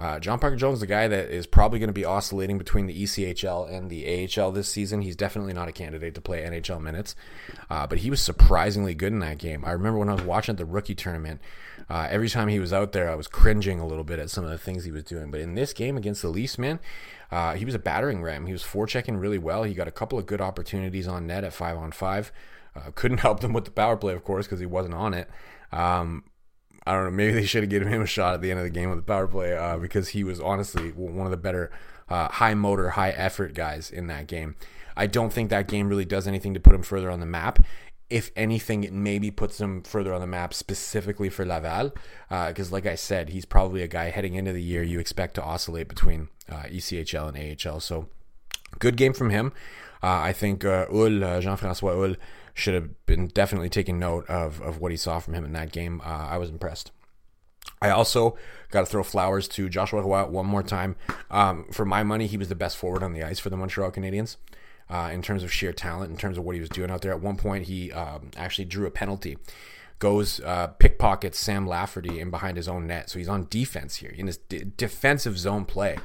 Uh, 0.00 0.18
John 0.18 0.38
Parker 0.38 0.56
Jones 0.56 0.80
the 0.80 0.86
guy 0.86 1.08
that 1.08 1.28
is 1.28 1.46
probably 1.46 1.78
going 1.78 1.88
to 1.88 1.92
be 1.92 2.06
oscillating 2.06 2.56
between 2.56 2.86
the 2.86 3.02
ECHL 3.02 3.70
and 3.70 3.90
the 3.90 4.28
AHL 4.38 4.50
this 4.50 4.68
season. 4.68 5.02
He's 5.02 5.14
definitely 5.14 5.52
not 5.52 5.68
a 5.68 5.72
candidate 5.72 6.14
to 6.14 6.22
play 6.22 6.42
NHL 6.42 6.80
minutes, 6.80 7.14
uh, 7.68 7.86
but 7.86 7.98
he 7.98 8.08
was 8.08 8.22
surprisingly 8.22 8.94
good 8.94 9.12
in 9.12 9.18
that 9.18 9.36
game. 9.36 9.62
I 9.62 9.72
remember 9.72 9.98
when 9.98 10.08
I 10.08 10.14
was 10.14 10.22
watching 10.22 10.56
the 10.56 10.64
rookie 10.64 10.94
tournament, 10.94 11.40
uh, 11.90 12.06
every 12.08 12.30
time 12.30 12.48
he 12.48 12.58
was 12.58 12.72
out 12.72 12.92
there, 12.92 13.10
I 13.10 13.14
was 13.14 13.28
cringing 13.28 13.78
a 13.78 13.86
little 13.86 14.04
bit 14.04 14.18
at 14.18 14.30
some 14.30 14.44
of 14.44 14.50
the 14.50 14.56
things 14.56 14.84
he 14.84 14.90
was 14.90 15.04
doing. 15.04 15.30
But 15.30 15.40
in 15.40 15.54
this 15.54 15.74
game 15.74 15.98
against 15.98 16.22
the 16.22 16.28
Leafs, 16.28 16.56
man, 16.56 16.80
uh, 17.30 17.54
he 17.54 17.66
was 17.66 17.74
a 17.74 17.78
battering 17.78 18.22
ram. 18.22 18.46
He 18.46 18.52
was 18.52 18.62
forechecking 18.62 19.20
really 19.20 19.38
well. 19.38 19.64
He 19.64 19.74
got 19.74 19.88
a 19.88 19.92
couple 19.92 20.18
of 20.18 20.24
good 20.24 20.40
opportunities 20.40 21.06
on 21.08 21.26
net 21.26 21.44
at 21.44 21.52
five 21.52 21.76
on 21.76 21.92
five. 21.92 22.32
Uh, 22.74 22.90
couldn't 22.94 23.18
help 23.26 23.40
them 23.40 23.52
with 23.52 23.66
the 23.66 23.70
power 23.70 23.98
play, 23.98 24.14
of 24.14 24.24
course, 24.24 24.46
because 24.46 24.60
he 24.60 24.66
wasn't 24.66 24.94
on 24.94 25.12
it. 25.12 25.28
Um, 25.72 26.24
I 26.86 26.92
don't 26.92 27.04
know. 27.04 27.10
Maybe 27.10 27.32
they 27.32 27.46
should 27.46 27.62
have 27.62 27.70
given 27.70 27.88
him 27.88 28.02
a 28.02 28.06
shot 28.06 28.34
at 28.34 28.40
the 28.40 28.50
end 28.50 28.58
of 28.58 28.64
the 28.64 28.70
game 28.70 28.88
with 28.88 28.98
the 28.98 29.04
power 29.04 29.26
play 29.26 29.56
uh, 29.56 29.76
because 29.76 30.08
he 30.08 30.24
was 30.24 30.40
honestly 30.40 30.90
one 30.92 31.26
of 31.26 31.30
the 31.30 31.36
better 31.36 31.70
uh, 32.08 32.28
high 32.28 32.54
motor, 32.54 32.90
high 32.90 33.10
effort 33.10 33.54
guys 33.54 33.90
in 33.90 34.06
that 34.08 34.26
game. 34.26 34.56
I 34.96 35.06
don't 35.06 35.32
think 35.32 35.50
that 35.50 35.68
game 35.68 35.88
really 35.88 36.04
does 36.04 36.26
anything 36.26 36.54
to 36.54 36.60
put 36.60 36.74
him 36.74 36.82
further 36.82 37.10
on 37.10 37.20
the 37.20 37.26
map. 37.26 37.60
If 38.08 38.32
anything, 38.34 38.82
it 38.82 38.92
maybe 38.92 39.30
puts 39.30 39.60
him 39.60 39.82
further 39.82 40.12
on 40.12 40.20
the 40.20 40.26
map 40.26 40.52
specifically 40.52 41.28
for 41.28 41.46
Laval. 41.46 41.92
Because, 42.28 42.72
uh, 42.72 42.74
like 42.74 42.86
I 42.86 42.96
said, 42.96 43.28
he's 43.28 43.44
probably 43.44 43.82
a 43.82 43.88
guy 43.88 44.10
heading 44.10 44.34
into 44.34 44.52
the 44.52 44.62
year 44.62 44.82
you 44.82 44.98
expect 44.98 45.36
to 45.36 45.42
oscillate 45.44 45.88
between 45.88 46.28
uh, 46.50 46.64
ECHL 46.64 47.32
and 47.32 47.66
AHL. 47.66 47.78
So, 47.78 48.08
good 48.80 48.96
game 48.96 49.12
from 49.12 49.30
him. 49.30 49.52
Uh, 50.02 50.18
I 50.18 50.32
think 50.32 50.64
uh, 50.64 50.86
uh 50.90 51.40
Jean 51.40 51.56
Francois 51.56 51.94
Houle, 51.94 52.16
should 52.54 52.74
have 52.74 53.06
been 53.06 53.28
definitely 53.28 53.68
taking 53.68 53.98
note 53.98 54.28
of, 54.28 54.60
of 54.60 54.78
what 54.78 54.90
he 54.90 54.96
saw 54.96 55.18
from 55.18 55.34
him 55.34 55.44
in 55.44 55.52
that 55.52 55.72
game. 55.72 56.00
Uh, 56.04 56.28
I 56.28 56.38
was 56.38 56.50
impressed. 56.50 56.92
I 57.82 57.90
also 57.90 58.36
got 58.70 58.80
to 58.80 58.86
throw 58.86 59.02
flowers 59.02 59.48
to 59.48 59.68
Joshua 59.68 60.02
Roy 60.02 60.24
one 60.26 60.46
more 60.46 60.62
time. 60.62 60.96
Um, 61.30 61.66
for 61.72 61.84
my 61.84 62.02
money, 62.02 62.26
he 62.26 62.36
was 62.36 62.48
the 62.48 62.54
best 62.54 62.76
forward 62.76 63.02
on 63.02 63.12
the 63.12 63.22
ice 63.22 63.38
for 63.38 63.50
the 63.50 63.56
Montreal 63.56 63.90
Canadiens 63.90 64.36
uh, 64.88 65.10
in 65.12 65.22
terms 65.22 65.42
of 65.42 65.52
sheer 65.52 65.72
talent, 65.72 66.10
in 66.10 66.16
terms 66.16 66.36
of 66.36 66.44
what 66.44 66.54
he 66.54 66.60
was 66.60 66.68
doing 66.68 66.90
out 66.90 67.02
there. 67.02 67.12
At 67.12 67.20
one 67.20 67.36
point, 67.36 67.66
he 67.66 67.92
um, 67.92 68.30
actually 68.36 68.66
drew 68.66 68.86
a 68.86 68.90
penalty, 68.90 69.38
goes 69.98 70.40
uh, 70.40 70.68
pickpockets 70.78 71.38
Sam 71.38 71.66
Lafferty 71.66 72.20
in 72.20 72.30
behind 72.30 72.56
his 72.56 72.68
own 72.68 72.86
net. 72.86 73.08
So 73.08 73.18
he's 73.18 73.28
on 73.28 73.46
defense 73.48 73.96
here 73.96 74.10
in 74.10 74.26
his 74.26 74.36
d- 74.36 74.64
defensive 74.76 75.38
zone 75.38 75.64
play 75.64 75.96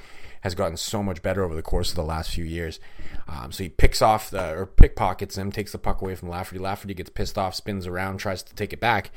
has 0.45 0.53
gotten 0.53 0.77
so 0.77 1.01
much 1.01 1.23
better 1.23 1.43
over 1.43 1.55
the 1.55 1.63
course 1.63 1.89
of 1.89 1.95
the 1.95 2.03
last 2.03 2.29
few 2.29 2.43
years. 2.45 2.79
Um, 3.27 3.51
so 3.51 3.63
he 3.63 3.69
picks 3.69 3.99
off 3.99 4.29
the 4.29 4.51
or 4.53 4.67
pickpockets 4.67 5.39
him, 5.39 5.51
takes 5.51 5.71
the 5.71 5.79
puck 5.79 6.03
away 6.03 6.13
from 6.13 6.29
Lafferty. 6.29 6.59
Lafferty 6.59 6.93
gets 6.93 7.09
pissed 7.09 7.35
off, 7.35 7.55
spins 7.55 7.87
around, 7.87 8.17
tries 8.17 8.43
to 8.43 8.53
take 8.53 8.71
it 8.71 8.79
back, 8.79 9.09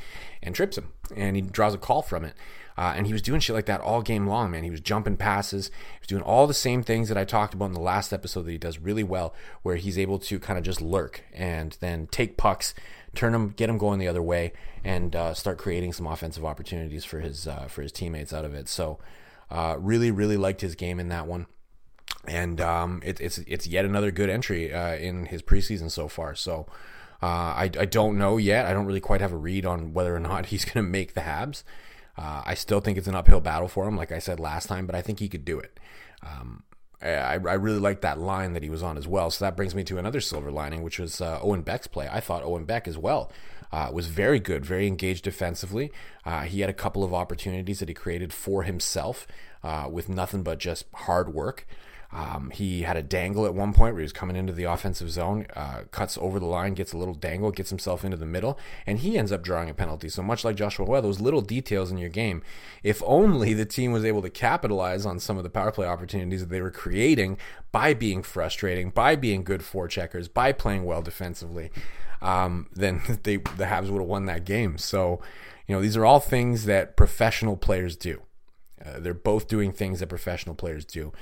and 0.43 0.55
trips 0.55 0.79
him. 0.79 0.91
And 1.15 1.37
he 1.37 1.43
draws 1.43 1.75
a 1.75 1.79
call 1.79 2.01
from 2.01 2.25
it. 2.25 2.33
Uh, 2.79 2.95
and 2.97 3.07
he 3.07 3.13
was 3.13 3.21
doing 3.21 3.41
shit 3.41 3.55
like 3.55 3.67
that 3.67 3.83
all 3.83 4.01
game 4.01 4.27
long, 4.27 4.51
man. 4.51 4.65
He 4.65 4.71
was 4.71 4.81
jumping 4.81 5.19
passes. 5.19 5.67
He 5.67 5.99
was 6.01 6.07
doing 6.07 6.23
all 6.23 6.47
the 6.47 6.55
same 6.55 6.83
things 6.83 7.11
that 7.11 7.19
I 7.19 7.25
talked 7.25 7.53
about 7.53 7.67
in 7.67 7.73
the 7.75 7.81
last 7.81 8.11
episode 8.11 8.47
that 8.47 8.53
he 8.53 8.57
does 8.57 8.79
really 8.79 9.05
well, 9.05 9.35
where 9.61 9.77
he's 9.77 9.99
able 9.99 10.19
to 10.21 10.41
kind 10.41 10.59
of 10.59 10.65
just 10.65 10.81
lurk 10.81 11.25
and 11.35 11.77
then 11.81 12.07
take 12.07 12.39
pucks, 12.39 12.73
turn 13.15 13.33
them, 13.33 13.51
get 13.51 13.67
them 13.67 13.77
going 13.77 13.99
the 13.99 14.09
other 14.09 14.23
way, 14.23 14.55
and 14.83 15.15
uh, 15.15 15.35
start 15.35 15.59
creating 15.59 15.93
some 15.93 16.07
offensive 16.07 16.47
opportunities 16.47 17.05
for 17.05 17.21
his 17.21 17.47
uh, 17.47 17.67
for 17.69 17.83
his 17.83 17.93
teammates 17.93 18.33
out 18.33 18.47
of 18.47 18.55
it. 18.55 18.67
So 18.67 18.99
uh, 19.51 19.77
really, 19.79 20.11
really 20.11 20.37
liked 20.37 20.61
his 20.61 20.75
game 20.75 21.01
in 21.01 21.09
that 21.09 21.27
one, 21.27 21.47
and 22.27 22.61
um, 22.61 23.01
it, 23.05 23.21
it's 23.21 23.39
it's 23.39 23.67
yet 23.67 23.85
another 23.85 24.11
good 24.11 24.31
entry 24.31 24.73
uh, 24.73 24.95
in 24.95 25.27
his 25.27 25.43
preseason 25.43 25.91
so 25.91 26.09
far. 26.09 26.35
So 26.35 26.67
Uh, 27.21 27.27
I, 27.67 27.71
I 27.79 27.85
don't 27.85 28.17
know 28.17 28.37
yet. 28.37 28.67
I 28.67 28.73
don't 28.73 28.87
really 28.87 29.01
quite 29.01 29.21
have 29.21 29.33
a 29.33 29.37
read 29.37 29.67
on 29.67 29.93
whether 29.93 30.15
or 30.15 30.21
not 30.21 30.47
he's 30.53 30.65
going 30.65 30.85
to 30.85 30.89
make 30.91 31.15
the 31.15 31.23
Habs. 31.23 31.65
Uh, 32.17 32.43
I 32.45 32.55
still 32.55 32.81
think 32.81 32.99
it's 32.99 33.09
an 33.09 33.15
uphill 33.15 33.41
battle 33.41 33.69
for 33.69 33.87
him, 33.89 33.97
like 33.97 34.13
I 34.13 34.19
said 34.21 34.41
last 34.41 34.67
time, 34.67 34.87
but 34.87 34.95
I 34.95 35.03
think 35.03 35.19
he 35.21 35.29
could 35.29 35.45
do 35.45 35.59
it. 35.59 35.79
Um, 36.23 36.63
I, 37.01 37.35
I 37.35 37.55
really 37.55 37.79
like 37.79 38.01
that 38.01 38.19
line 38.19 38.55
that 38.55 38.63
he 38.63 38.71
was 38.71 38.83
on 38.83 38.97
as 38.97 39.07
well. 39.07 39.31
So 39.31 39.45
that 39.45 39.57
brings 39.57 39.75
me 39.75 39.85
to 39.85 39.99
another 39.99 40.21
silver 40.21 40.51
lining, 40.51 40.83
which 40.83 40.99
was 40.99 41.21
uh, 41.21 41.39
Owen 41.43 41.63
Beck's 41.63 41.87
play. 41.87 42.09
I 42.11 42.21
thought 42.21 42.43
Owen 42.43 42.65
Beck 42.65 42.89
as 42.89 42.99
well 42.99 43.31
uh, 43.73 43.91
was 43.93 44.07
very 44.07 44.41
good, 44.41 44.65
very 44.65 44.87
engaged 44.87 45.25
defensively. 45.25 45.93
Uh, 46.25 46.43
he 46.43 46.61
had 46.61 46.71
a 46.71 46.75
couple 46.75 47.05
of 47.05 47.15
opportunities 47.15 47.81
that 47.81 47.89
he 47.89 47.95
created 47.95 48.33
for 48.33 48.63
himself 48.63 49.27
uh, 49.63 49.89
with 49.91 50.09
nothing 50.09 50.43
but 50.43 50.59
just 50.59 50.87
hard 50.95 51.33
work. 51.35 51.67
Um, 52.11 52.51
he 52.51 52.83
had 52.83 52.97
a 52.97 53.03
dangle 53.03 53.45
at 53.45 53.55
one 53.55 53.75
point 53.75 53.93
where 53.93 54.01
he 54.01 54.05
was 54.05 54.15
coming 54.15 54.35
into 54.35 54.55
the 54.55 54.65
offensive 54.65 55.11
zone, 55.11 55.47
uh, 55.55 55.83
cuts 55.91 56.17
over 56.19 56.39
the 56.39 56.47
line, 56.47 56.73
gets 56.73 56.95
a 56.95 56.97
little 56.97 57.15
dangle, 57.15 57.51
gets 57.51 57.69
himself 57.69 58.03
into 58.03 58.17
the 58.17 58.25
middle, 58.25 58.59
and 58.87 59.01
he 59.01 59.19
ends 59.19 59.31
up 59.31 59.43
drawing 59.43 59.69
a 59.69 59.75
penalty. 59.75 60.09
So 60.09 60.23
much 60.23 60.43
like 60.43 60.57
Joshua 60.57 60.87
Roy, 60.87 61.03
those 61.03 61.21
little 61.21 61.43
details 61.43 61.91
in 61.91 61.99
your 61.99 62.09
game, 62.09 62.43
if 62.83 63.03
only 63.05 63.53
the 63.53 63.67
team 63.67 63.93
was 63.93 64.07
able 64.07 64.23
to 64.23 64.31
capitalize 64.31 65.05
on 65.05 65.19
some 65.21 65.37
of 65.37 65.43
the 65.43 65.51
power 65.51 65.71
play 65.71 65.87
opportunities 65.87 66.41
that 66.41 66.49
they 66.49 66.63
were 66.63 66.71
creating 66.71 67.37
by 67.73 67.93
being 67.93 68.23
frustrating, 68.23 68.89
by 68.89 69.15
being 69.15 69.45
good 69.45 69.61
forecheckers, 69.61 70.33
by 70.33 70.53
playing 70.53 70.85
well 70.85 71.03
defensively, 71.03 71.71
um, 72.23 72.69
then 72.73 73.03
they 73.25 73.37
the 73.37 73.65
Habs 73.65 73.91
would 73.91 74.01
have 74.01 74.09
won 74.09 74.25
that 74.27 74.47
game. 74.47 74.79
So, 74.79 75.21
you 75.67 75.75
know, 75.75 75.83
these 75.83 75.97
are 75.97 76.07
all 76.07 76.21
things 76.21 76.65
that 76.65 76.97
professional 76.97 77.59
players 77.59 77.97
do. 77.97 78.23
Uh, 78.85 79.01
they're 79.01 79.13
both 79.13 79.49
doing 79.49 79.73
things 79.73 80.01
that 80.01 80.07
professional 80.07 80.55
players 80.55 80.85
do. 80.85 81.13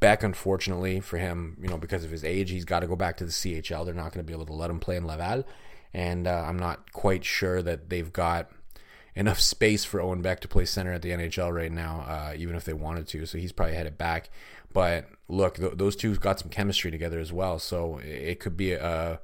Beck, 0.00 0.22
unfortunately 0.22 1.00
for 1.00 1.18
him, 1.18 1.56
you 1.60 1.68
know, 1.68 1.78
because 1.78 2.04
of 2.04 2.10
his 2.10 2.24
age, 2.24 2.50
he's 2.50 2.64
got 2.64 2.80
to 2.80 2.86
go 2.86 2.96
back 2.96 3.16
to 3.18 3.24
the 3.24 3.30
CHL. 3.30 3.84
They're 3.84 3.94
not 3.94 4.12
going 4.12 4.24
to 4.24 4.26
be 4.26 4.32
able 4.32 4.46
to 4.46 4.52
let 4.52 4.70
him 4.70 4.80
play 4.80 4.96
in 4.96 5.06
Laval, 5.06 5.44
and 5.92 6.26
uh, 6.26 6.44
I'm 6.46 6.58
not 6.58 6.92
quite 6.92 7.24
sure 7.24 7.62
that 7.62 7.90
they've 7.90 8.12
got 8.12 8.50
enough 9.14 9.40
space 9.40 9.84
for 9.84 10.00
Owen 10.00 10.22
Beck 10.22 10.40
to 10.40 10.48
play 10.48 10.64
center 10.64 10.92
at 10.92 11.02
the 11.02 11.10
NHL 11.10 11.54
right 11.54 11.70
now, 11.72 12.04
uh, 12.08 12.34
even 12.36 12.56
if 12.56 12.64
they 12.64 12.72
wanted 12.72 13.06
to. 13.08 13.26
So 13.26 13.38
he's 13.38 13.52
probably 13.52 13.76
headed 13.76 13.96
back. 13.96 14.30
But 14.72 15.06
look, 15.28 15.56
th- 15.56 15.74
those 15.76 15.96
two 15.96 16.14
got 16.16 16.40
some 16.40 16.50
chemistry 16.50 16.90
together 16.90 17.20
as 17.20 17.32
well. 17.32 17.58
So 17.58 17.98
it 18.02 18.40
could 18.40 18.56
be 18.56 18.72
a 18.72 19.20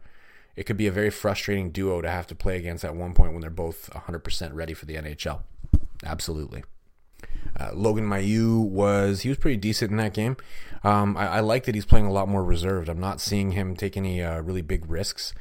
it 0.57 0.65
could 0.65 0.77
be 0.77 0.87
a 0.87 0.93
very 0.93 1.11
frustrating 1.11 1.71
duo 1.71 2.01
to 2.01 2.11
have 2.11 2.27
to 2.29 2.35
play 2.35 2.59
against 2.59 2.85
at 2.85 2.95
one 2.95 3.15
point 3.15 3.33
when 3.33 3.41
they're 3.41 3.51
both 3.51 3.89
100% 3.93 4.55
ready 4.55 4.75
for 4.75 4.85
the 4.85 4.95
NHL. 4.95 5.41
Absolutely. 6.05 6.65
Uh, 7.59 7.71
Logan 7.75 8.07
Mailloux 8.07 8.65
was 8.65 9.23
he 9.23 9.29
was 9.29 9.39
pretty 9.39 9.57
decent 9.57 9.91
in 9.91 9.97
that 9.99 10.15
game. 10.15 10.37
Um, 10.83 11.17
I, 11.17 11.27
I, 11.27 11.41
like 11.41 11.65
that 11.65 11.75
he's 11.75 11.85
playing 11.85 12.07
a 12.07 12.13
lot 12.13 12.29
more 12.29 12.43
reserved. 12.43 12.89
I'm 12.89 13.01
not 13.01 13.21
seeing 13.21 13.53
him 13.53 13.77
take 13.77 13.97
any 13.97 14.23
uh, 14.23 14.41
really 14.41 14.63
big 14.63 14.89
risks. 14.89 15.35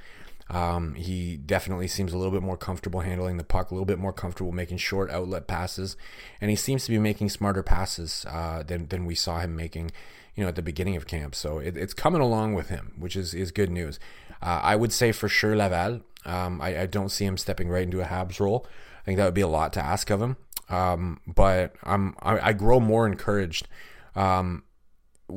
Um, 0.50 0.96
he 0.96 1.38
definitely 1.38 1.88
seems 1.88 2.12
a 2.12 2.18
little 2.18 2.32
bit 2.32 2.42
more 2.42 2.58
comfortable 2.58 3.02
handling 3.02 3.38
the 3.38 3.44
puck, 3.44 3.70
a 3.70 3.74
little 3.74 3.86
bit 3.86 4.00
more 4.00 4.12
comfortable 4.12 4.52
making 4.52 4.78
short 4.80 5.12
outlet 5.12 5.48
passes, 5.48 5.96
and 6.42 6.50
he 6.50 6.56
seems 6.56 6.86
to 6.86 6.92
be 6.92 6.98
making 6.98 7.30
smarter 7.30 7.62
passes 7.62 8.26
uh, 8.28 8.64
than 8.64 8.88
than 8.88 9.06
we 9.06 9.16
saw 9.16 9.40
him 9.40 9.56
making, 9.56 9.92
you 10.36 10.44
know, 10.44 10.50
at 10.50 10.56
the 10.56 10.64
beginning 10.64 10.96
of 10.96 11.06
camp. 11.06 11.36
So 11.36 11.60
it, 11.60 11.78
it's 11.78 11.94
coming 11.94 12.22
along 12.22 12.56
with 12.56 12.70
him, 12.70 12.94
which 12.98 13.16
is 13.16 13.34
is 13.34 13.52
good 13.52 13.70
news. 13.70 14.00
Uh, 14.42 14.60
I 14.64 14.76
would 14.76 14.92
say 14.92 15.12
for 15.12 15.30
sure 15.30 15.56
Laval. 15.56 16.02
Um, 16.26 16.62
I, 16.62 16.82
I, 16.82 16.86
don't 16.86 17.10
see 17.10 17.24
him 17.24 17.38
stepping 17.38 17.70
right 17.70 17.84
into 17.84 18.02
a 18.02 18.06
Habs 18.06 18.42
role. 18.42 18.68
I 19.02 19.06
think 19.06 19.18
that 19.18 19.26
would 19.26 19.34
be 19.34 19.42
a 19.42 19.48
lot 19.48 19.72
to 19.74 19.82
ask 19.82 20.10
of 20.10 20.22
him. 20.22 20.36
Um, 20.70 21.20
but 21.26 21.76
I'm 21.84 22.16
I, 22.22 22.50
I, 22.50 22.54
grow 22.54 22.80
more 22.80 23.08
encouraged 23.08 23.68
um, 24.16 24.64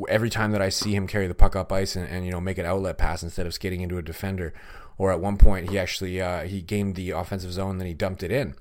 every 0.08 0.28
time 0.28 0.52
that 0.52 0.60
I 0.60 0.68
see 0.68 0.94
him 0.94 1.06
carry 1.06 1.26
the 1.26 1.34
puck 1.34 1.56
up 1.56 1.72
ice 1.72 1.96
and, 1.96 2.06
and, 2.06 2.26
you 2.26 2.30
know 2.30 2.40
make 2.40 2.58
an 2.58 2.66
outlet 2.66 2.98
pass 2.98 3.22
instead 3.22 3.46
of 3.46 3.54
skating 3.54 3.80
into 3.80 3.98
a 3.98 4.02
defender. 4.02 4.52
Or 4.98 5.10
at 5.10 5.20
one 5.20 5.38
point 5.38 5.70
he 5.70 5.78
actually 5.78 6.20
uh, 6.20 6.42
he 6.42 6.60
gained 6.60 6.96
the 6.96 7.10
offensive 7.10 7.52
zone, 7.52 7.78
then 7.78 7.86
he 7.86 7.94
dumped 7.94 8.22
it 8.22 8.30
in. 8.30 8.54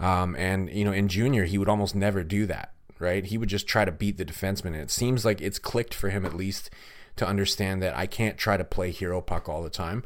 Um, 0.00 0.34
and 0.36 0.70
you 0.70 0.84
know 0.84 0.92
in 0.92 1.08
junior 1.08 1.44
he 1.44 1.58
would 1.58 1.68
almost 1.68 1.94
never 1.94 2.24
do 2.24 2.46
that. 2.46 2.72
Right? 2.98 3.26
He 3.26 3.36
would 3.36 3.50
just 3.50 3.66
try 3.66 3.84
to 3.84 3.92
beat 3.92 4.16
the 4.16 4.24
defenseman. 4.24 4.66
And 4.68 4.76
it 4.76 4.90
seems 4.90 5.22
like 5.22 5.42
it's 5.42 5.58
clicked 5.58 5.92
for 5.92 6.08
him 6.08 6.24
at 6.24 6.32
least 6.32 6.70
to 7.16 7.26
understand 7.26 7.82
that 7.82 7.94
I 7.94 8.06
can't 8.06 8.38
try 8.38 8.56
to 8.56 8.64
play 8.64 8.90
hero 8.90 9.20
puck 9.20 9.50
all 9.50 9.62
the 9.62 9.68
time. 9.68 10.02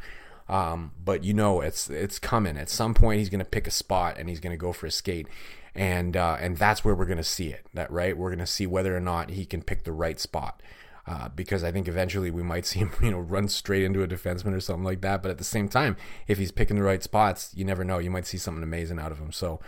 Um, 0.48 0.90
but 1.04 1.22
you 1.22 1.32
know 1.32 1.60
it's 1.60 1.88
it's 1.88 2.18
coming. 2.18 2.56
At 2.56 2.68
some 2.68 2.94
point, 2.94 3.20
he's 3.20 3.28
going 3.28 3.38
to 3.38 3.44
pick 3.44 3.68
a 3.68 3.70
spot 3.70 4.18
and 4.18 4.28
he's 4.28 4.40
going 4.40 4.52
to 4.52 4.56
go 4.56 4.72
for 4.72 4.86
a 4.86 4.90
skate 4.90 5.28
and 5.74 6.16
uh, 6.16 6.36
and 6.40 6.56
that's 6.56 6.84
where 6.84 6.94
we're 6.94 7.06
going 7.06 7.18
to 7.18 7.24
see 7.24 7.48
it. 7.48 7.66
That 7.74 7.90
right, 7.90 8.16
we're 8.16 8.30
going 8.30 8.38
to 8.38 8.46
see 8.46 8.66
whether 8.66 8.96
or 8.96 9.00
not 9.00 9.30
he 9.30 9.44
can 9.44 9.62
pick 9.62 9.84
the 9.84 9.92
right 9.92 10.18
spot. 10.18 10.62
Uh, 11.06 11.28
because 11.28 11.64
I 11.64 11.72
think 11.72 11.88
eventually 11.88 12.30
we 12.30 12.42
might 12.42 12.66
see 12.66 12.78
him, 12.78 12.92
you 13.02 13.10
know, 13.10 13.18
run 13.18 13.48
straight 13.48 13.82
into 13.82 14.02
a 14.02 14.06
defenseman 14.06 14.54
or 14.54 14.60
something 14.60 14.84
like 14.84 15.00
that. 15.00 15.22
But 15.22 15.30
at 15.30 15.38
the 15.38 15.44
same 15.44 15.68
time, 15.68 15.96
if 16.28 16.38
he's 16.38 16.52
picking 16.52 16.76
the 16.76 16.82
right 16.82 17.02
spots, 17.02 17.52
you 17.54 17.64
never 17.64 17.84
know. 17.84 17.98
You 17.98 18.10
might 18.10 18.26
see 18.26 18.38
something 18.38 18.62
amazing 18.62 18.98
out 19.00 19.10
of 19.10 19.18
him. 19.18 19.32
So 19.32 19.60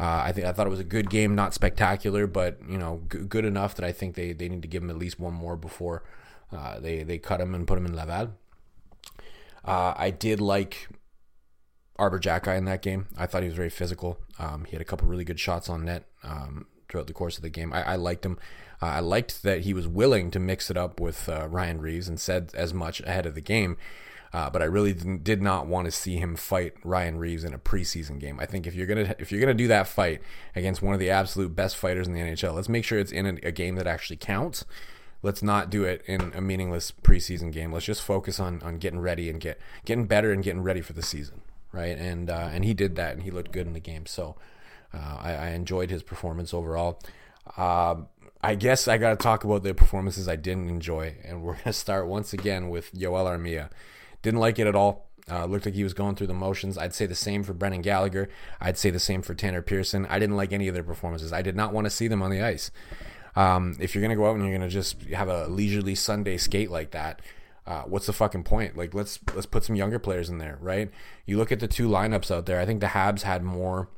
uh, 0.00 0.22
I 0.24 0.32
think 0.32 0.46
I 0.46 0.52
thought 0.52 0.66
it 0.66 0.70
was 0.70 0.80
a 0.80 0.84
good 0.84 1.10
game, 1.10 1.34
not 1.34 1.54
spectacular, 1.54 2.26
but 2.26 2.58
you 2.68 2.78
know, 2.78 3.02
g- 3.12 3.18
good 3.18 3.44
enough 3.44 3.74
that 3.76 3.84
I 3.84 3.92
think 3.92 4.14
they, 4.14 4.32
they 4.32 4.48
need 4.48 4.62
to 4.62 4.68
give 4.68 4.82
him 4.82 4.90
at 4.90 4.98
least 4.98 5.20
one 5.20 5.34
more 5.34 5.56
before 5.56 6.02
uh, 6.52 6.80
they 6.80 7.02
they 7.02 7.18
cut 7.18 7.40
him 7.40 7.54
and 7.54 7.66
put 7.66 7.78
him 7.78 7.86
in 7.86 7.94
Laval. 7.94 8.34
Uh, 9.64 9.92
I 9.96 10.10
did 10.10 10.40
like 10.40 10.88
Arber 11.98 12.20
Xhekaj 12.20 12.56
in 12.56 12.64
that 12.66 12.82
game. 12.82 13.06
I 13.16 13.26
thought 13.26 13.42
he 13.42 13.48
was 13.48 13.56
very 13.56 13.70
physical. 13.70 14.18
Um, 14.38 14.64
he 14.64 14.72
had 14.72 14.80
a 14.80 14.84
couple 14.84 15.08
really 15.08 15.24
good 15.24 15.40
shots 15.40 15.68
on 15.68 15.84
net 15.84 16.04
um, 16.22 16.66
throughout 16.88 17.08
the 17.08 17.12
course 17.12 17.36
of 17.36 17.42
the 17.42 17.50
game. 17.50 17.72
I, 17.72 17.82
I 17.82 17.96
liked 17.96 18.24
him. 18.24 18.38
Uh, 18.80 18.86
I 18.86 19.00
liked 19.00 19.42
that 19.42 19.62
he 19.62 19.74
was 19.74 19.88
willing 19.88 20.30
to 20.30 20.38
mix 20.38 20.70
it 20.70 20.76
up 20.76 21.00
with 21.00 21.28
uh, 21.28 21.48
Ryan 21.48 21.80
Reaves 21.80 22.08
and 22.08 22.20
said 22.20 22.52
as 22.54 22.72
much 22.72 23.00
ahead 23.00 23.26
of 23.26 23.34
the 23.34 23.40
game. 23.40 23.76
Uh, 24.32 24.50
but 24.50 24.60
I 24.60 24.66
really 24.66 24.92
did 24.92 25.40
not 25.40 25.66
want 25.66 25.86
to 25.86 25.90
see 25.90 26.18
him 26.18 26.36
fight 26.36 26.74
Ryan 26.84 27.18
Reaves 27.18 27.44
in 27.44 27.54
a 27.54 27.58
preseason 27.58 28.20
game. 28.20 28.38
I 28.38 28.44
think 28.44 28.66
if 28.66 28.74
you're 28.74 28.86
gonna 28.86 29.14
if 29.18 29.32
you're 29.32 29.40
gonna 29.40 29.54
do 29.54 29.68
that 29.68 29.88
fight 29.88 30.20
against 30.54 30.82
one 30.82 30.92
of 30.92 31.00
the 31.00 31.08
absolute 31.10 31.56
best 31.56 31.76
fighters 31.76 32.06
in 32.06 32.12
the 32.12 32.20
NHL, 32.20 32.54
let's 32.54 32.68
make 32.68 32.84
sure 32.84 32.98
it's 32.98 33.10
in 33.10 33.26
a, 33.26 33.48
a 33.48 33.50
game 33.50 33.76
that 33.76 33.86
actually 33.86 34.16
counts. 34.16 34.66
Let's 35.22 35.42
not 35.42 35.70
do 35.70 35.84
it 35.84 36.02
in 36.06 36.32
a 36.34 36.42
meaningless 36.42 36.92
preseason 37.02 37.50
game. 37.50 37.72
Let's 37.72 37.86
just 37.86 38.02
focus 38.02 38.38
on 38.38 38.62
on 38.62 38.76
getting 38.76 39.00
ready 39.00 39.30
and 39.30 39.40
get 39.40 39.58
getting 39.86 40.06
better 40.06 40.30
and 40.30 40.44
getting 40.44 40.62
ready 40.62 40.82
for 40.82 40.92
the 40.92 41.02
season 41.02 41.40
right? 41.72 41.96
And 41.96 42.30
uh, 42.30 42.48
and 42.52 42.64
he 42.64 42.74
did 42.74 42.96
that, 42.96 43.14
and 43.14 43.22
he 43.22 43.30
looked 43.30 43.52
good 43.52 43.66
in 43.66 43.72
the 43.72 43.80
game. 43.80 44.06
So 44.06 44.36
uh, 44.94 45.18
I, 45.20 45.32
I, 45.32 45.48
enjoyed 45.50 45.90
his 45.90 46.02
performance 46.02 46.54
overall. 46.54 47.00
Uh, 47.56 47.96
I 48.42 48.54
guess 48.54 48.88
I 48.88 48.98
got 48.98 49.10
to 49.10 49.16
talk 49.16 49.44
about 49.44 49.62
the 49.62 49.74
performances 49.74 50.28
I 50.28 50.36
didn't 50.36 50.68
enjoy, 50.68 51.16
and 51.24 51.42
we're 51.42 51.56
gonna 51.56 51.72
start 51.72 52.06
once 52.06 52.32
again 52.32 52.68
with 52.70 52.94
Joel 52.94 53.26
Armia. 53.26 53.70
Didn't 54.22 54.40
like 54.40 54.58
it 54.58 54.66
at 54.66 54.74
all. 54.74 55.08
Uh, 55.30 55.44
looked 55.44 55.66
like 55.66 55.74
he 55.74 55.84
was 55.84 55.92
going 55.92 56.16
through 56.16 56.26
the 56.26 56.34
motions. 56.34 56.78
I'd 56.78 56.94
say 56.94 57.04
the 57.04 57.14
same 57.14 57.42
for 57.42 57.52
Brendan 57.52 57.82
Gallagher. 57.82 58.30
I'd 58.60 58.78
say 58.78 58.88
the 58.90 58.98
same 58.98 59.20
for 59.20 59.34
Tanner 59.34 59.60
Pearson. 59.60 60.06
I 60.06 60.18
didn't 60.18 60.36
like 60.36 60.52
any 60.52 60.68
of 60.68 60.74
their 60.74 60.82
performances. 60.82 61.32
I 61.34 61.42
did 61.42 61.54
not 61.54 61.74
want 61.74 61.84
to 61.84 61.90
see 61.90 62.08
them 62.08 62.22
on 62.22 62.30
the 62.30 62.40
ice. 62.40 62.70
Um, 63.36 63.76
if 63.78 63.94
you're 63.94 64.00
going 64.00 64.10
to 64.10 64.16
go 64.16 64.26
out 64.26 64.36
and 64.36 64.42
you're 64.42 64.56
going 64.56 64.68
to 64.68 64.72
just 64.72 65.02
have 65.02 65.28
a 65.28 65.46
leisurely 65.46 65.94
Sunday 65.94 66.38
skate 66.38 66.70
like 66.70 66.92
that, 66.92 67.20
uh, 67.68 67.82
what's 67.82 68.06
the 68.06 68.14
fucking 68.14 68.44
point? 68.44 68.78
Like 68.78 68.94
let's 68.94 69.20
let's 69.34 69.44
put 69.44 69.62
some 69.62 69.76
younger 69.76 69.98
players 69.98 70.30
in 70.30 70.38
there, 70.38 70.56
right? 70.58 70.90
You 71.26 71.36
look 71.36 71.52
at 71.52 71.60
the 71.60 71.68
two 71.68 71.86
lineups 71.86 72.34
out 72.34 72.46
there. 72.46 72.58
I 72.58 72.64
think 72.64 72.80
the 72.80 72.86
Habs 72.86 73.22
had 73.22 73.42
more 73.42 73.90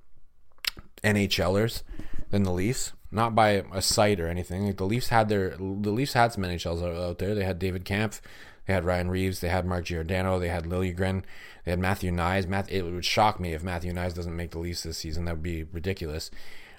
NHLers 1.05 1.85
than 2.31 2.43
the 2.43 2.51
Leafs, 2.51 2.93
not 3.13 3.37
by 3.37 3.63
a 3.73 3.81
sight 3.81 4.19
or 4.19 4.27
anything. 4.27 4.67
Like 4.67 4.77
the 4.77 4.85
Leafs 4.85 5.11
had 5.11 5.29
their 5.29 5.51
the 5.51 5.93
Leafs 5.93 6.15
had 6.15 6.33
some 6.33 6.43
NHLs 6.43 6.83
out 6.83 7.19
there. 7.19 7.33
They 7.33 7.45
had 7.45 7.61
David 7.61 7.85
Kampf, 7.85 8.21
they 8.67 8.73
had 8.73 8.85
Ryan 8.85 9.09
Reaves, 9.09 9.39
they 9.39 9.51
had 9.51 9.65
Mark 9.65 9.85
Giordano, 9.85 10.41
they 10.41 10.49
had 10.49 10.65
Liljegren, 10.65 11.23
they 11.65 11.71
had 11.71 11.79
Matthew 11.79 12.11
Knies. 12.11 12.49
Matt, 12.49 12.73
it 12.73 12.83
would 12.83 13.05
shock 13.05 13.39
me 13.39 13.53
if 13.53 13.63
Matthew 13.63 13.93
Knies 13.93 14.17
doesn't 14.17 14.35
make 14.35 14.51
the 14.51 14.59
Leafs 14.59 14.83
this 14.83 14.99
season. 14.99 15.27
That 15.27 15.37
would 15.37 15.45
be 15.45 15.63
ridiculous. 15.63 16.33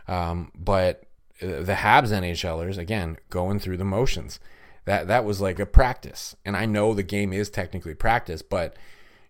Um, 0.10 0.51
but 0.53 1.05
uh, 1.41 1.63
the 1.63 1.75
Habs 1.75 2.12
NHLers 2.12 2.77
again 2.77 3.17
going 3.29 3.60
through 3.60 3.77
the 3.77 3.86
motions 3.86 4.41
that 4.85 5.07
that 5.07 5.25
was 5.25 5.41
like 5.41 5.59
a 5.59 5.65
practice. 5.65 6.35
And 6.45 6.57
I 6.57 6.65
know 6.65 6.93
the 6.93 7.03
game 7.03 7.33
is 7.33 7.50
technically 7.50 7.93
practice, 7.93 8.41
but 8.41 8.75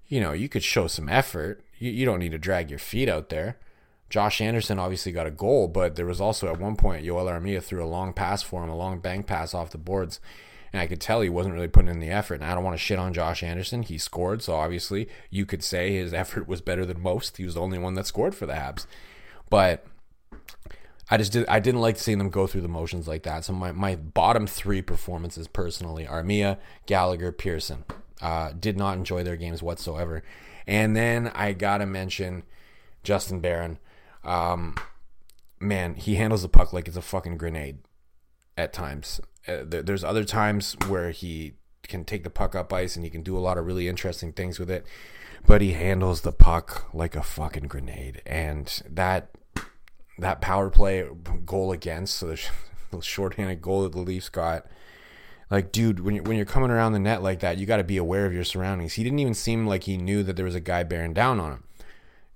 you 0.08 0.20
know, 0.20 0.34
you 0.34 0.50
could 0.50 0.64
show 0.64 0.88
some 0.88 1.10
effort. 1.10 1.64
You, 1.80 1.92
you 1.92 2.06
don't 2.06 2.20
need 2.20 2.32
to 2.32 2.38
drag 2.38 2.70
your 2.70 2.80
feet 2.80 3.10
out 3.10 3.30
there. 3.30 3.58
Josh 4.10 4.42
Anderson 4.42 4.78
obviously 4.78 5.14
got 5.14 5.26
a 5.26 5.32
goal, 5.32 5.70
but 5.70 5.96
there 5.96 6.06
was 6.06 6.20
also 6.20 6.52
at 6.52 6.60
one 6.60 6.76
point 6.76 7.06
Joel 7.06 7.26
Armia 7.26 7.64
threw 7.64 7.84
a 7.84 7.88
long 7.88 8.12
pass 8.12 8.42
for 8.44 8.62
him, 8.62 8.70
a 8.70 8.76
long 8.76 9.00
bank 9.00 9.26
pass 9.26 9.54
off 9.54 9.72
the 9.72 9.78
boards. 9.78 10.20
And 10.74 10.82
I 10.82 10.88
could 10.88 11.02
tell 11.02 11.22
he 11.22 11.30
wasn't 11.30 11.56
really 11.56 11.68
putting 11.68 11.90
in 11.90 12.00
the 12.00 12.10
effort. 12.10 12.36
And 12.36 12.46
I 12.46 12.54
don't 12.54 12.64
want 12.64 12.76
to 12.76 12.84
shit 12.84 13.00
on 13.00 13.14
Josh 13.14 13.42
Anderson. 13.42 13.84
He 13.84 13.98
scored, 13.98 14.42
so 14.42 14.56
obviously 14.56 15.08
you 15.30 15.46
could 15.46 15.64
say 15.64 15.94
his 15.94 16.14
effort 16.14 16.48
was 16.48 16.62
better 16.62 16.86
than 16.86 17.02
most. 17.02 17.38
He 17.38 17.46
was 17.46 17.56
the 17.56 17.62
only 17.62 17.78
one 17.78 17.94
that 17.96 18.06
scored 18.06 18.36
for 18.36 18.46
the 18.46 18.54
Habs. 18.54 18.86
But 19.50 19.86
I 21.12 21.18
just 21.18 21.34
did 21.34 21.46
I 21.48 21.60
didn't 21.60 21.82
like 21.82 22.00
seeing 22.00 22.18
them 22.18 22.30
go 22.30 22.48
through 22.48 22.62
the 22.62 22.70
motions 22.70 23.08
like 23.08 23.24
that. 23.24 23.44
So 23.44 23.52
my, 23.54 23.74
my 23.74 23.96
bottom 23.96 24.48
three 24.48 24.82
performances 24.82 25.48
personally 25.48 26.06
Armia, 26.06 26.58
Gallagher, 26.86 27.32
Pearson. 27.32 27.84
Uh, 28.22 28.54
did 28.58 28.78
not 28.78 28.98
enjoy 28.98 29.24
their 29.24 29.36
games 29.36 29.62
whatsoever. 29.62 30.24
And 30.68 30.96
then 30.96 31.32
I 31.36 31.54
gotta 31.54 31.86
mention 31.86 32.44
Justin 33.04 33.42
Barron. 33.42 33.78
Um, 34.24 34.76
man, 35.60 35.96
he 35.96 36.16
handles 36.16 36.44
the 36.44 36.50
puck 36.50 36.72
like 36.72 36.88
it's 36.88 36.96
a 36.98 37.02
fucking 37.02 37.38
grenade 37.38 37.80
at 38.58 38.74
times. 38.74 39.20
Uh, 39.48 39.64
there, 39.66 39.82
there's 39.82 40.04
other 40.04 40.24
times 40.24 40.78
where 40.88 41.12
he 41.12 41.54
can 41.84 42.06
take 42.06 42.24
the 42.24 42.30
puck 42.30 42.56
up 42.56 42.72
ice 42.72 42.96
and 42.96 43.04
he 43.04 43.10
can 43.10 43.24
do 43.24 43.36
a 43.36 43.40
lot 43.42 43.58
of 43.58 43.66
really 43.66 43.88
interesting 43.88 44.32
things 44.32 44.60
with 44.60 44.70
it. 44.70 44.86
but 45.46 45.62
he 45.62 45.74
handles 45.74 46.22
the 46.22 46.32
puck 46.32 46.94
like 46.94 47.16
a 47.16 47.24
fucking 47.24 47.68
grenade. 47.68 48.22
And 48.26 48.82
that 48.90 49.32
that 50.22 50.42
power 50.42 50.70
play 50.70 51.08
goal 51.46 51.72
against 51.72 52.16
so 52.16 52.36
the, 52.92 53.02
shorthanded 53.02 53.62
goal 53.62 53.84
that 53.84 53.92
the 53.92 54.00
Leafs 54.00 54.30
got. 54.30 54.66
Like, 55.50 55.74
dude, 55.74 56.00
when 56.00 56.16
you're, 56.16 56.24
when 56.24 56.38
you're 56.38 56.46
coming 56.46 56.72
around 56.72 56.94
the 56.94 57.00
net 57.00 57.22
like 57.22 57.42
that, 57.42 57.58
you 57.58 57.66
got 57.66 57.78
to 57.78 57.84
be 57.84 57.98
aware 57.98 58.26
of 58.26 58.34
your 58.34 58.46
surroundings. 58.46 58.94
He 58.94 59.04
didn't 59.04 59.20
even 59.20 59.34
seem 59.34 59.68
like 59.68 59.84
he 59.84 59.98
knew 59.98 60.24
that 60.24 60.38
there 60.38 60.46
was 60.46 60.56
a 60.56 60.62
guy 60.62 60.84
bearing 60.84 61.14
down 61.14 61.40
on 61.42 61.52
him. 61.52 61.64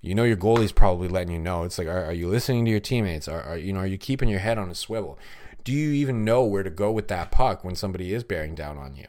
You 0.02 0.14
know, 0.14 0.24
your 0.24 0.36
goalie's 0.36 0.72
probably 0.72 1.08
letting 1.08 1.32
you 1.32 1.38
know. 1.38 1.62
It's 1.64 1.78
like, 1.78 1.88
are, 1.88 2.04
are 2.04 2.12
you 2.12 2.28
listening 2.28 2.66
to 2.66 2.70
your 2.70 2.80
teammates? 2.80 3.26
Are, 3.26 3.40
are 3.42 3.56
you 3.56 3.72
know, 3.72 3.80
are 3.80 3.86
you 3.86 3.96
keeping 3.96 4.28
your 4.28 4.40
head 4.40 4.58
on 4.58 4.68
a 4.68 4.74
swivel? 4.74 5.18
Do 5.64 5.72
you 5.72 5.92
even 5.92 6.24
know 6.24 6.44
where 6.44 6.62
to 6.62 6.70
go 6.70 6.92
with 6.92 7.08
that 7.08 7.30
puck 7.30 7.64
when 7.64 7.74
somebody 7.74 8.12
is 8.12 8.22
bearing 8.22 8.54
down 8.54 8.76
on 8.76 8.94
you? 8.94 9.06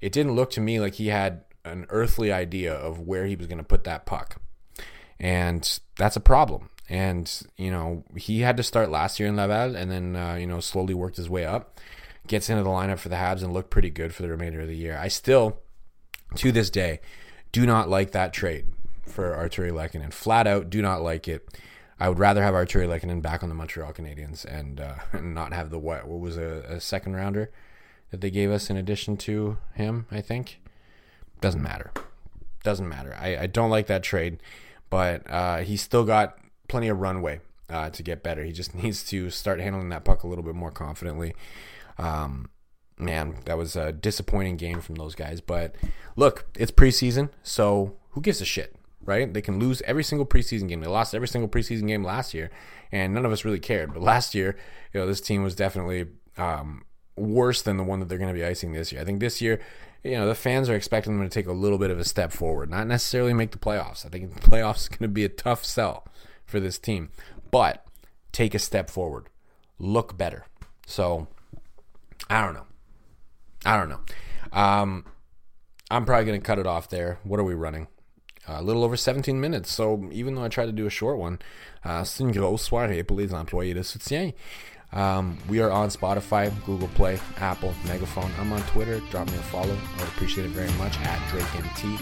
It 0.00 0.12
didn't 0.12 0.34
look 0.34 0.50
to 0.52 0.60
me 0.60 0.80
like 0.80 0.94
he 0.94 1.08
had 1.08 1.44
an 1.64 1.86
earthly 1.90 2.32
idea 2.32 2.74
of 2.74 3.00
where 3.00 3.26
he 3.26 3.36
was 3.36 3.46
going 3.46 3.58
to 3.58 3.64
put 3.64 3.84
that 3.84 4.06
puck. 4.06 4.40
And 5.20 5.78
that's 5.96 6.16
a 6.16 6.20
problem. 6.20 6.70
And, 6.88 7.30
you 7.56 7.70
know, 7.70 8.04
he 8.16 8.40
had 8.40 8.56
to 8.58 8.62
start 8.62 8.90
last 8.90 9.18
year 9.18 9.28
in 9.28 9.36
Laval 9.36 9.74
and 9.74 9.90
then, 9.90 10.14
uh, 10.14 10.34
you 10.34 10.46
know, 10.46 10.60
slowly 10.60 10.94
worked 10.94 11.16
his 11.16 11.28
way 11.28 11.44
up. 11.44 11.80
Gets 12.26 12.48
into 12.48 12.62
the 12.62 12.70
lineup 12.70 12.98
for 12.98 13.08
the 13.08 13.16
Habs 13.16 13.42
and 13.42 13.52
looked 13.52 13.70
pretty 13.70 13.90
good 13.90 14.14
for 14.14 14.22
the 14.22 14.28
remainder 14.28 14.60
of 14.60 14.68
the 14.68 14.76
year. 14.76 14.96
I 14.96 15.08
still, 15.08 15.58
to 16.36 16.52
this 16.52 16.70
day, 16.70 17.00
do 17.52 17.66
not 17.66 17.88
like 17.88 18.12
that 18.12 18.32
trade 18.32 18.66
for 19.06 19.32
Artturi 19.34 19.70
Lehkonen. 19.70 20.12
Flat 20.12 20.46
out, 20.46 20.70
do 20.70 20.82
not 20.82 21.02
like 21.02 21.28
it. 21.28 21.48
I 21.98 22.08
would 22.08 22.18
rather 22.18 22.42
have 22.42 22.54
Artturi 22.54 22.86
Lehkonen 22.86 23.22
back 23.22 23.42
on 23.42 23.48
the 23.48 23.54
Montreal 23.54 23.92
Canadiens 23.92 24.44
and, 24.44 24.80
uh, 24.80 24.96
and 25.12 25.34
not 25.34 25.52
have 25.52 25.70
the 25.70 25.78
what 25.78 26.06
what 26.06 26.20
was 26.20 26.36
a, 26.36 26.64
a 26.68 26.80
second 26.80 27.14
rounder 27.14 27.50
that 28.10 28.20
they 28.20 28.30
gave 28.30 28.50
us 28.50 28.70
in 28.70 28.76
addition 28.76 29.16
to 29.18 29.58
him. 29.74 30.06
I 30.10 30.20
think 30.20 30.60
doesn't 31.40 31.62
matter. 31.62 31.90
Doesn't 32.62 32.88
matter. 32.88 33.16
I, 33.18 33.36
I 33.36 33.46
don't 33.46 33.70
like 33.70 33.86
that 33.86 34.02
trade, 34.02 34.38
but 34.90 35.28
uh, 35.30 35.58
he's 35.58 35.82
still 35.82 36.04
got 36.04 36.38
plenty 36.68 36.88
of 36.88 37.00
runway 37.00 37.40
uh, 37.68 37.90
to 37.90 38.02
get 38.02 38.22
better. 38.22 38.44
He 38.44 38.52
just 38.52 38.74
needs 38.82 39.04
to 39.04 39.30
start 39.30 39.60
handling 39.60 39.88
that 39.90 40.04
puck 40.04 40.22
a 40.22 40.26
little 40.26 40.44
bit 40.44 40.54
more 40.54 40.70
confidently. 40.70 41.34
Um, 41.98 42.50
man, 42.98 43.36
that 43.44 43.58
was 43.58 43.76
a 43.76 43.92
disappointing 43.92 44.56
game 44.56 44.80
from 44.80 44.96
those 44.96 45.14
guys. 45.14 45.40
But 45.40 45.74
look, 46.16 46.46
it's 46.56 46.72
preseason, 46.72 47.30
so 47.42 47.96
who 48.10 48.20
gives 48.20 48.40
a 48.40 48.44
shit, 48.44 48.76
right? 49.04 49.32
They 49.32 49.42
can 49.42 49.58
lose 49.58 49.82
every 49.82 50.04
single 50.04 50.26
preseason 50.26 50.68
game. 50.68 50.80
They 50.80 50.86
lost 50.86 51.14
every 51.14 51.28
single 51.28 51.48
preseason 51.48 51.86
game 51.86 52.04
last 52.04 52.34
year, 52.34 52.50
and 52.90 53.14
none 53.14 53.26
of 53.26 53.32
us 53.32 53.44
really 53.44 53.60
cared. 53.60 53.92
But 53.92 54.02
last 54.02 54.34
year, 54.34 54.56
you 54.92 55.00
know, 55.00 55.06
this 55.06 55.20
team 55.20 55.42
was 55.42 55.54
definitely 55.54 56.06
um, 56.36 56.84
worse 57.16 57.62
than 57.62 57.76
the 57.76 57.84
one 57.84 58.00
that 58.00 58.08
they're 58.08 58.18
going 58.18 58.32
to 58.32 58.38
be 58.38 58.44
icing 58.44 58.72
this 58.72 58.92
year. 58.92 59.00
I 59.00 59.04
think 59.04 59.20
this 59.20 59.40
year, 59.40 59.60
you 60.02 60.12
know, 60.12 60.26
the 60.26 60.34
fans 60.34 60.70
are 60.70 60.76
expecting 60.76 61.18
them 61.18 61.28
to 61.28 61.32
take 61.32 61.46
a 61.46 61.52
little 61.52 61.78
bit 61.78 61.90
of 61.90 61.98
a 61.98 62.04
step 62.04 62.32
forward, 62.32 62.70
not 62.70 62.86
necessarily 62.86 63.32
make 63.32 63.50
the 63.50 63.58
playoffs. 63.58 64.06
I 64.06 64.08
think 64.08 64.34
the 64.34 64.40
playoffs 64.40 64.82
is 64.82 64.88
going 64.88 65.00
to 65.00 65.08
be 65.08 65.24
a 65.24 65.28
tough 65.28 65.64
sell 65.64 66.06
for 66.46 66.60
this 66.60 66.78
team, 66.78 67.10
but 67.50 67.84
take 68.32 68.54
a 68.54 68.58
step 68.58 68.90
forward, 68.90 69.28
look 69.78 70.16
better. 70.16 70.44
So, 70.86 71.26
I 72.30 72.44
don't 72.44 72.54
know. 72.54 72.66
I 73.64 73.76
don't 73.76 73.88
know. 73.88 74.00
Um, 74.52 75.04
I'm 75.90 76.04
probably 76.04 76.26
going 76.26 76.40
to 76.40 76.46
cut 76.46 76.58
it 76.58 76.66
off 76.66 76.88
there. 76.88 77.18
What 77.24 77.40
are 77.40 77.44
we 77.44 77.54
running? 77.54 77.88
a 78.48 78.62
little 78.62 78.84
over 78.84 78.96
17 78.96 79.40
minutes. 79.40 79.72
So 79.72 80.08
even 80.12 80.34
though 80.34 80.44
I 80.44 80.48
tried 80.48 80.66
to 80.66 80.72
do 80.72 80.86
a 80.86 80.90
short 80.90 81.18
one, 81.18 81.38
uh, 81.84 82.04
c'est 82.04 82.24
une 82.24 82.32
grosse 82.32 82.62
soirée 82.62 83.06
pour 83.06 83.16
les 83.16 83.32
employés 83.32 83.74
de 83.74 83.82
soutien. 83.82 84.32
Um, 84.92 85.38
we 85.48 85.60
are 85.60 85.70
on 85.70 85.90
Spotify, 85.90 86.52
Google 86.64 86.88
Play, 86.88 87.18
Apple, 87.38 87.74
Megaphone. 87.86 88.30
I'm 88.38 88.52
on 88.52 88.62
Twitter. 88.62 89.00
Drop 89.10 89.26
me 89.26 89.34
a 89.34 89.42
follow. 89.42 89.76
I 89.76 90.00
would 90.00 90.08
appreciate 90.08 90.46
it 90.46 90.50
very 90.50 90.70
much 90.78 90.96
at 91.00 91.18
DrakeMT. 91.28 91.98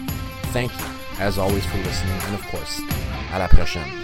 Thank 0.53 0.71
you, 0.79 0.87
as 1.19 1.39
always, 1.39 1.65
for 1.65 1.79
listening. 1.79 2.21
And 2.27 2.35
of 2.35 2.43
course, 2.49 2.81
à 3.33 3.39
la 3.39 3.49
prochaine. 3.49 4.04